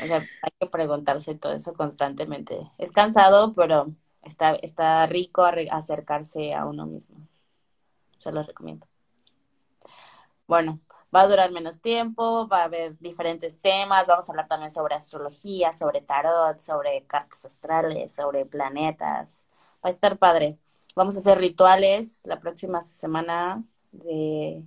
O 0.00 0.06
sea, 0.06 0.18
hay 0.18 0.50
que 0.60 0.66
preguntarse 0.66 1.34
todo 1.34 1.52
eso 1.52 1.74
constantemente. 1.74 2.70
Es 2.78 2.92
cansado, 2.92 3.54
pero 3.54 3.88
está, 4.22 4.54
está 4.56 5.04
rico 5.06 5.44
acercarse 5.44 6.54
a 6.54 6.64
uno 6.66 6.86
mismo 6.86 7.26
se 8.18 8.32
los 8.32 8.46
recomiendo. 8.46 8.86
Bueno, 10.46 10.80
va 11.14 11.22
a 11.22 11.28
durar 11.28 11.50
menos 11.50 11.80
tiempo, 11.80 12.46
va 12.48 12.60
a 12.62 12.64
haber 12.64 12.98
diferentes 12.98 13.60
temas, 13.60 14.06
vamos 14.06 14.28
a 14.28 14.32
hablar 14.32 14.48
también 14.48 14.70
sobre 14.70 14.94
astrología, 14.94 15.72
sobre 15.72 16.00
tarot, 16.02 16.58
sobre 16.58 17.04
cartas 17.06 17.44
astrales, 17.44 18.14
sobre 18.14 18.46
planetas. 18.46 19.46
Va 19.84 19.88
a 19.88 19.90
estar 19.90 20.18
padre. 20.18 20.58
Vamos 20.94 21.16
a 21.16 21.18
hacer 21.18 21.38
rituales 21.38 22.20
la 22.24 22.40
próxima 22.40 22.82
semana 22.82 23.64
de, 23.92 24.62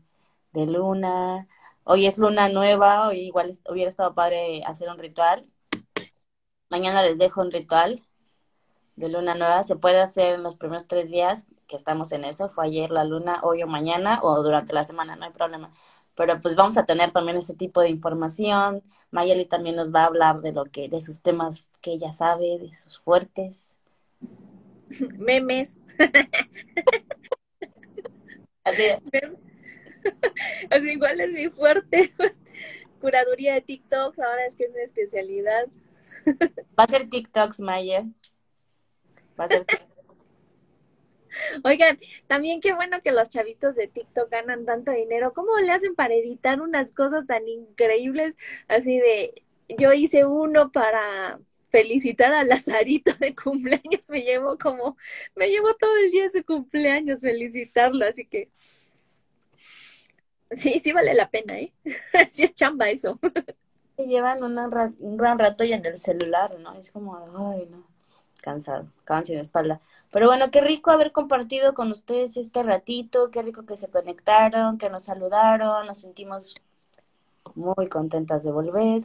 de 0.54 0.66
luna. 0.66 1.48
Hoy 1.84 2.08
es 2.08 2.18
luna 2.18 2.50
nueva, 2.50 3.08
hoy 3.08 3.20
igual 3.22 3.54
hubiera 3.70 3.90
estado 3.90 4.14
padre 4.16 4.64
hacer 4.66 4.90
un 4.90 5.00
ritual. 5.00 5.50
Mañana 6.70 7.02
les 7.04 7.18
dejo 7.18 7.42
un 7.42 7.52
ritual 7.52 8.04
de 8.96 9.10
luna 9.10 9.36
nueva. 9.36 9.64
Se 9.64 9.76
puede 9.76 10.00
hacer 10.00 10.36
en 10.36 10.44
los 10.44 10.56
primeros 10.56 10.88
tres 10.88 11.10
días 11.10 11.48
que 11.70 11.78
estamos 11.78 12.12
en 12.12 12.26
eso, 12.26 12.50
fue 12.50 12.66
ayer 12.66 12.90
la 12.90 13.06
luna, 13.06 13.40
hoy 13.44 13.64
o 13.64 13.68
mañana 13.68 14.20
o 14.24 14.42
durante 14.44 14.74
la 14.74 14.84
semana, 14.84 15.16
no 15.16 15.26
hay 15.26 15.32
problema. 15.32 15.72
Pero 16.16 16.40
pues 16.42 16.56
vamos 16.56 16.78
a 16.78 16.86
tener 16.86 17.12
también 17.12 17.38
ese 17.38 17.56
tipo 17.56 17.80
de 17.80 17.90
información. 17.90 18.84
Mayeli 19.12 19.46
también 19.46 19.78
nos 19.78 19.94
va 19.94 20.04
a 20.04 20.08
hablar 20.08 20.42
de 20.42 20.52
lo 20.52 20.66
que, 20.66 20.90
de 20.90 21.00
sus 21.00 21.22
temas 21.22 21.68
que 21.80 21.94
ella 21.94 22.12
sabe, 22.12 22.58
de 22.60 22.74
sus 22.74 22.98
fuertes. 22.98 23.78
Memes. 25.18 25.78
Así, 28.64 28.84
Así 30.72 30.92
igual 30.92 31.22
es 31.22 31.32
mi 31.32 31.50
fuerte. 31.50 32.12
Curaduría 33.00 33.54
de 33.54 33.62
TikToks, 33.62 34.20
ahora 34.20 34.46
es 34.46 34.56
que 34.56 34.66
es 34.66 34.74
mi 34.74 34.82
especialidad. 34.82 35.68
Va 36.78 36.84
a 36.84 36.88
ser 36.88 37.10
TikToks, 37.10 37.60
Maya. 37.62 38.06
Va 39.40 39.46
a 39.46 39.48
ser 39.48 39.66
TikToks. 39.66 39.89
Oigan, 41.64 42.00
también 42.28 42.62
qué 42.62 42.74
bueno 42.74 43.02
que 43.02 43.12
los 43.12 43.30
chavitos 43.30 43.76
de 43.76 43.88
TikTok 43.88 44.30
ganan 44.30 44.66
tanto 44.66 44.92
dinero. 44.92 45.34
¿Cómo 45.34 45.58
le 45.58 45.72
hacen 45.72 45.96
para 45.96 46.14
editar 46.14 46.62
unas 46.62 46.92
cosas 46.92 47.26
tan 47.28 47.48
increíbles? 47.48 48.38
Así 48.68 49.00
de, 49.00 49.44
yo 49.78 49.94
hice 49.94 50.26
uno 50.26 50.72
para 50.72 51.40
felicitar 51.70 52.34
a 52.34 52.44
Lazarito 52.44 53.14
de 53.20 53.36
cumpleaños. 53.36 54.10
Me 54.10 54.22
llevo 54.22 54.58
como, 54.58 54.98
me 55.36 55.50
llevo 55.50 55.74
todo 55.76 55.96
el 56.04 56.12
día 56.12 56.30
su 56.30 56.44
cumpleaños 56.44 57.22
felicitarlo, 57.22 58.06
así 58.06 58.26
que 58.26 58.50
sí, 60.52 60.80
sí 60.80 60.92
vale 60.92 61.14
la 61.14 61.30
pena, 61.30 61.60
¿eh? 61.60 61.74
sí 62.30 62.44
es 62.44 62.54
chamba 62.54 62.90
eso. 62.90 63.20
llevan 63.98 64.38
un 64.44 65.18
gran 65.18 65.40
rato 65.40 65.64
y 65.64 65.74
en 65.74 65.86
el 65.86 65.98
celular, 65.98 66.58
¿no? 66.60 66.76
Es 66.76 66.92
como, 66.92 67.16
ay, 67.52 67.68
no, 67.70 67.89
cansado, 68.42 68.88
cansancio 69.06 69.36
de 69.36 69.42
espalda. 69.42 69.82
Pero 70.12 70.28
bueno, 70.28 70.52
qué 70.52 70.62
rico 70.62 70.92
haber 70.92 71.12
compartido 71.12 71.74
con 71.74 71.92
ustedes 71.92 72.38
este 72.38 72.64
ratito, 72.64 73.32
qué 73.32 73.42
rico 73.44 73.66
que 73.66 73.78
se 73.78 73.90
conectaron, 73.90 74.78
que 74.78 74.90
nos 74.90 75.04
saludaron, 75.06 75.88
nos 75.88 76.00
sentimos 76.00 76.56
muy 77.56 77.88
contentas 77.90 78.44
de 78.44 78.52
volver, 78.52 79.02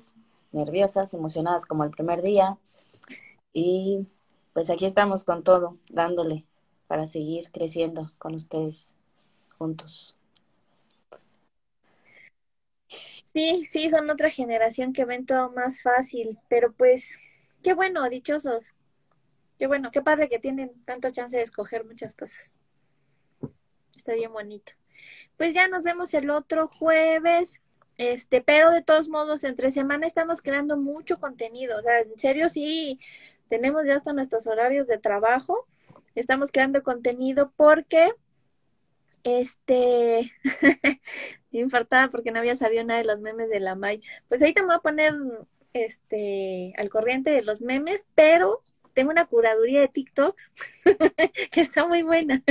nerviosas, 0.52 1.14
emocionadas 1.14 1.66
como 1.66 1.84
el 1.84 1.90
primer 1.90 2.22
día. 2.22 2.58
Y 3.52 4.06
pues 4.52 4.70
aquí 4.70 4.86
estamos 4.86 5.24
con 5.24 5.42
todo, 5.42 5.78
dándole 5.90 6.44
para 6.86 7.06
seguir 7.06 7.50
creciendo 7.52 8.12
con 8.18 8.34
ustedes 8.34 8.94
juntos. 9.58 10.16
Sí, 13.32 13.64
sí, 13.64 13.90
son 13.90 14.08
otra 14.10 14.30
generación 14.30 14.92
que 14.92 15.04
ven 15.04 15.26
todo 15.26 15.50
más 15.50 15.82
fácil, 15.82 16.38
pero 16.48 16.72
pues 16.72 17.18
qué 17.62 17.74
bueno, 17.74 18.08
dichosos, 18.08 18.74
Qué 19.58 19.66
bueno, 19.66 19.90
qué 19.90 20.02
padre 20.02 20.28
que 20.28 20.38
tienen 20.38 20.72
tanto 20.84 21.10
chance 21.10 21.36
de 21.36 21.42
escoger 21.42 21.84
muchas 21.84 22.14
cosas. 22.14 22.58
Está 23.96 24.14
bien 24.14 24.32
bonito. 24.32 24.72
Pues 25.36 25.54
ya 25.54 25.68
nos 25.68 25.82
vemos 25.82 26.12
el 26.14 26.30
otro 26.30 26.68
jueves. 26.68 27.60
Este, 27.96 28.40
pero 28.42 28.72
de 28.72 28.82
todos 28.82 29.08
modos, 29.08 29.44
entre 29.44 29.70
semana 29.70 30.06
estamos 30.06 30.42
creando 30.42 30.76
mucho 30.76 31.18
contenido. 31.18 31.78
O 31.78 31.82
sea, 31.82 32.00
en 32.00 32.18
serio, 32.18 32.48
sí, 32.48 32.98
tenemos 33.48 33.84
ya 33.86 33.96
hasta 33.96 34.12
nuestros 34.12 34.46
horarios 34.46 34.86
de 34.88 34.98
trabajo. 34.98 35.66
Estamos 36.14 36.50
creando 36.52 36.82
contenido 36.82 37.52
porque, 37.56 38.12
este, 39.22 40.32
infartada 41.52 42.08
porque 42.08 42.32
no 42.32 42.40
había 42.40 42.56
sabido 42.56 42.84
nada 42.84 43.00
de 43.00 43.06
los 43.06 43.20
memes 43.20 43.48
de 43.48 43.60
la 43.60 43.74
May. 43.76 44.02
Pues 44.28 44.42
ahí 44.42 44.52
te 44.52 44.62
voy 44.62 44.74
a 44.74 44.78
poner, 44.80 45.14
este, 45.72 46.72
al 46.76 46.88
corriente 46.88 47.30
de 47.30 47.42
los 47.42 47.62
memes, 47.62 48.06
pero 48.14 48.62
tengo 48.94 49.10
una 49.10 49.26
curaduría 49.26 49.80
de 49.80 49.88
TikToks 49.88 50.52
que 51.52 51.60
está 51.60 51.86
muy 51.86 52.02
buena. 52.02 52.42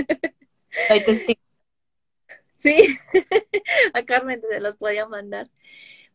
Sí, 2.58 2.98
a 3.94 4.04
Carmen 4.06 4.42
se 4.42 4.60
los 4.62 4.78
podía 4.78 5.06
mandar. 5.06 5.50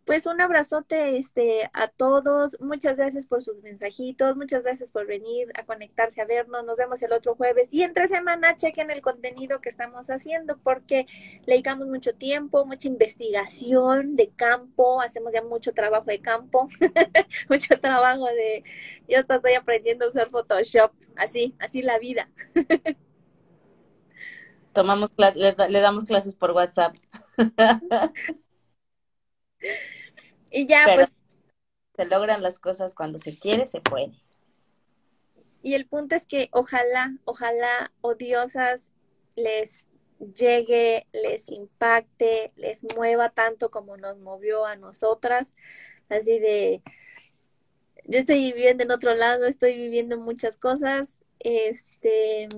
Pues 0.08 0.24
un 0.24 0.40
abrazote 0.40 1.18
este, 1.18 1.68
a 1.74 1.86
todos. 1.86 2.56
Muchas 2.60 2.96
gracias 2.96 3.26
por 3.26 3.42
sus 3.42 3.62
mensajitos. 3.62 4.38
Muchas 4.38 4.62
gracias 4.62 4.90
por 4.90 5.06
venir 5.06 5.48
a 5.54 5.66
conectarse 5.66 6.22
a 6.22 6.24
vernos. 6.24 6.64
Nos 6.64 6.78
vemos 6.78 7.02
el 7.02 7.12
otro 7.12 7.34
jueves. 7.34 7.74
Y 7.74 7.82
entre 7.82 8.08
semana 8.08 8.56
chequen 8.56 8.90
el 8.90 9.02
contenido 9.02 9.60
que 9.60 9.68
estamos 9.68 10.08
haciendo 10.08 10.56
porque 10.56 11.06
le 11.44 11.52
dedicamos 11.52 11.88
mucho 11.88 12.14
tiempo, 12.14 12.64
mucha 12.64 12.88
investigación 12.88 14.16
de 14.16 14.30
campo. 14.30 15.02
Hacemos 15.02 15.30
ya 15.30 15.42
mucho 15.42 15.74
trabajo 15.74 16.06
de 16.06 16.22
campo, 16.22 16.66
mucho 17.50 17.78
trabajo 17.78 18.24
de... 18.28 18.64
Yo 19.08 19.18
hasta 19.18 19.34
estoy 19.34 19.56
aprendiendo 19.56 20.06
a 20.06 20.08
usar 20.08 20.30
Photoshop. 20.30 20.90
Así, 21.16 21.54
así 21.58 21.82
la 21.82 21.98
vida. 21.98 22.30
Tomamos 24.72 25.10
le, 25.18 25.54
le 25.68 25.80
damos 25.82 26.06
clases 26.06 26.34
por 26.34 26.52
WhatsApp. 26.52 26.96
Y 30.50 30.66
ya, 30.66 30.86
pues. 30.94 31.24
Se 31.96 32.04
logran 32.04 32.42
las 32.42 32.58
cosas 32.58 32.94
cuando 32.94 33.18
se 33.18 33.36
quiere, 33.38 33.66
se 33.66 33.80
puede. 33.80 34.12
Y 35.62 35.74
el 35.74 35.86
punto 35.86 36.14
es 36.14 36.26
que 36.26 36.48
ojalá, 36.52 37.16
ojalá, 37.24 37.92
odiosas, 38.00 38.90
les 39.34 39.88
llegue, 40.34 41.06
les 41.12 41.50
impacte, 41.50 42.52
les 42.56 42.82
mueva 42.96 43.30
tanto 43.30 43.70
como 43.70 43.96
nos 43.96 44.18
movió 44.18 44.64
a 44.64 44.76
nosotras. 44.76 45.54
Así 46.08 46.38
de, 46.38 46.82
yo 48.04 48.18
estoy 48.18 48.52
viviendo 48.52 48.84
en 48.84 48.90
otro 48.90 49.14
lado, 49.14 49.46
estoy 49.46 49.76
viviendo 49.76 50.18
muchas 50.18 50.56
cosas. 50.56 51.24
Este, 51.40 52.48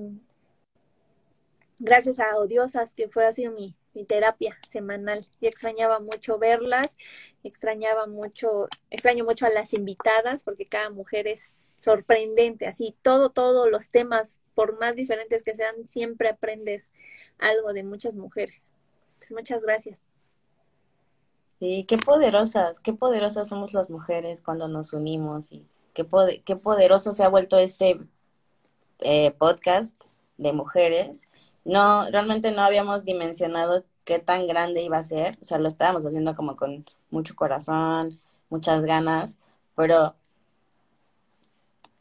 gracias 1.79 2.21
a 2.21 2.37
Odiosas, 2.37 2.95
que 2.95 3.09
fue 3.09 3.27
así 3.27 3.49
mi, 3.49 3.75
mi 3.95 4.05
terapia 4.05 4.59
semanal 4.69 5.27
y 5.41 5.47
extrañaba 5.47 6.01
mucho 6.01 6.39
verlas, 6.39 6.97
extrañaba 7.43 8.07
mucho, 8.07 8.69
extraño 8.91 9.25
mucho 9.25 9.47
a 9.47 9.51
las 9.51 9.75
invitadas 9.75 10.45
porque 10.45 10.67
cada 10.67 10.91
mujer 10.91 11.27
es 11.27 11.57
sorprendente, 11.79 12.67
así 12.67 12.95
todo, 13.03 13.31
todos 13.31 13.71
los 13.71 13.89
temas, 13.89 14.41
por 14.55 14.79
más 14.79 14.97
diferentes 14.97 15.43
que 15.43 15.55
sean, 15.55 15.87
siempre 15.87 16.29
aprendes 16.29 16.91
algo 17.39 17.73
de 17.73 17.85
muchas 17.85 18.17
mujeres. 18.17 18.71
muchas 19.31 19.63
gracias. 19.63 20.01
Sí, 21.59 21.85
qué 21.89 21.99
poderosas, 21.99 22.81
qué 22.81 22.93
poderosas 22.93 23.49
somos 23.49 23.75
las 23.75 23.91
mujeres 23.91 24.43
cuando 24.43 24.69
nos 24.69 24.93
unimos 24.93 25.53
y 25.53 25.67
qué, 25.95 26.05
poderoso 26.05 27.13
se 27.13 27.23
ha 27.23 27.29
vuelto 27.29 27.59
este 27.59 28.01
eh, 29.01 29.31
podcast 29.33 29.95
de 30.39 30.53
mujeres 30.53 31.29
no, 31.65 32.11
realmente 32.11 32.53
no 32.53 32.63
habíamos 32.63 33.05
dimensionado 33.05 33.85
qué 34.05 34.19
tan 34.19 34.47
grande 34.47 34.83
iba 34.83 34.99
a 34.99 35.03
ser, 35.03 35.39
o 35.41 35.45
sea, 35.45 35.59
lo 35.59 35.69
estábamos 35.69 36.05
haciendo 36.07 36.35
como 36.35 36.57
con 36.57 36.85
mucho 37.11 37.35
corazón, 37.37 38.21
muchas 38.49 38.83
ganas, 38.83 39.39
pero 39.77 40.15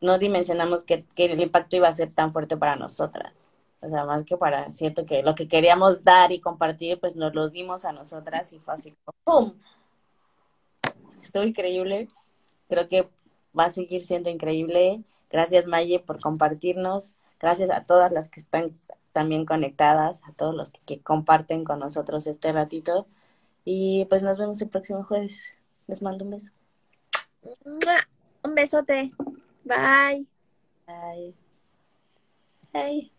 no 0.02 0.18
dimensionamos 0.18 0.84
que, 0.84 1.06
el 1.16 1.42
impacto 1.42 1.76
iba 1.76 1.88
a 1.88 1.94
ser 1.94 2.12
tan 2.12 2.32
fuerte 2.32 2.58
para 2.58 2.76
nosotras. 2.76 3.54
O 3.82 3.88
sea, 3.88 4.06
más 4.06 4.24
que 4.26 4.38
para, 4.38 4.72
cierto 4.72 5.06
que 5.06 5.24
lo 5.24 5.36
que 5.36 5.48
queríamos 5.48 6.04
dar 6.04 6.32
y 6.32 6.40
compartir, 6.40 7.00
pues 7.00 7.16
nos 7.16 7.34
los 7.34 7.52
dimos 7.54 7.86
a 7.86 7.94
nosotras 7.94 8.52
y 8.54 8.60
fue 8.60 8.74
así 8.74 8.96
¡pum! 9.24 9.54
Estuvo 11.22 11.44
increíble. 11.44 12.08
Creo 12.68 12.88
que 12.88 13.10
va 13.58 13.66
a 13.66 13.70
seguir 13.70 14.02
siendo 14.02 14.30
increíble. 14.30 15.04
Gracias, 15.30 15.68
Maye, 15.68 16.00
por 16.00 16.20
compartirnos. 16.20 17.16
Gracias 17.40 17.70
a 17.70 17.86
todas 17.86 18.12
las 18.12 18.30
que 18.30 18.40
están 18.40 18.78
también 19.12 19.46
conectadas, 19.46 20.24
a 20.26 20.34
todos 20.34 20.56
los 20.56 20.70
que, 20.70 21.02
comparten 21.02 21.64
con 21.64 21.80
nosotros 21.80 22.28
este 22.28 22.52
ratito. 22.52 23.08
Y 23.66 24.06
pues 24.06 24.24
nos 24.24 24.38
vemos 24.38 24.62
el 24.62 24.70
próximo 24.70 25.04
jueves. 25.04 25.58
Les 25.88 26.02
mando 26.02 26.26
un 26.26 26.32
beso. 26.32 26.52
Un 28.44 28.56
besote. 28.56 29.08
Bye. 29.64 30.26
Bye. 30.88 31.36
Bye. 32.74 33.19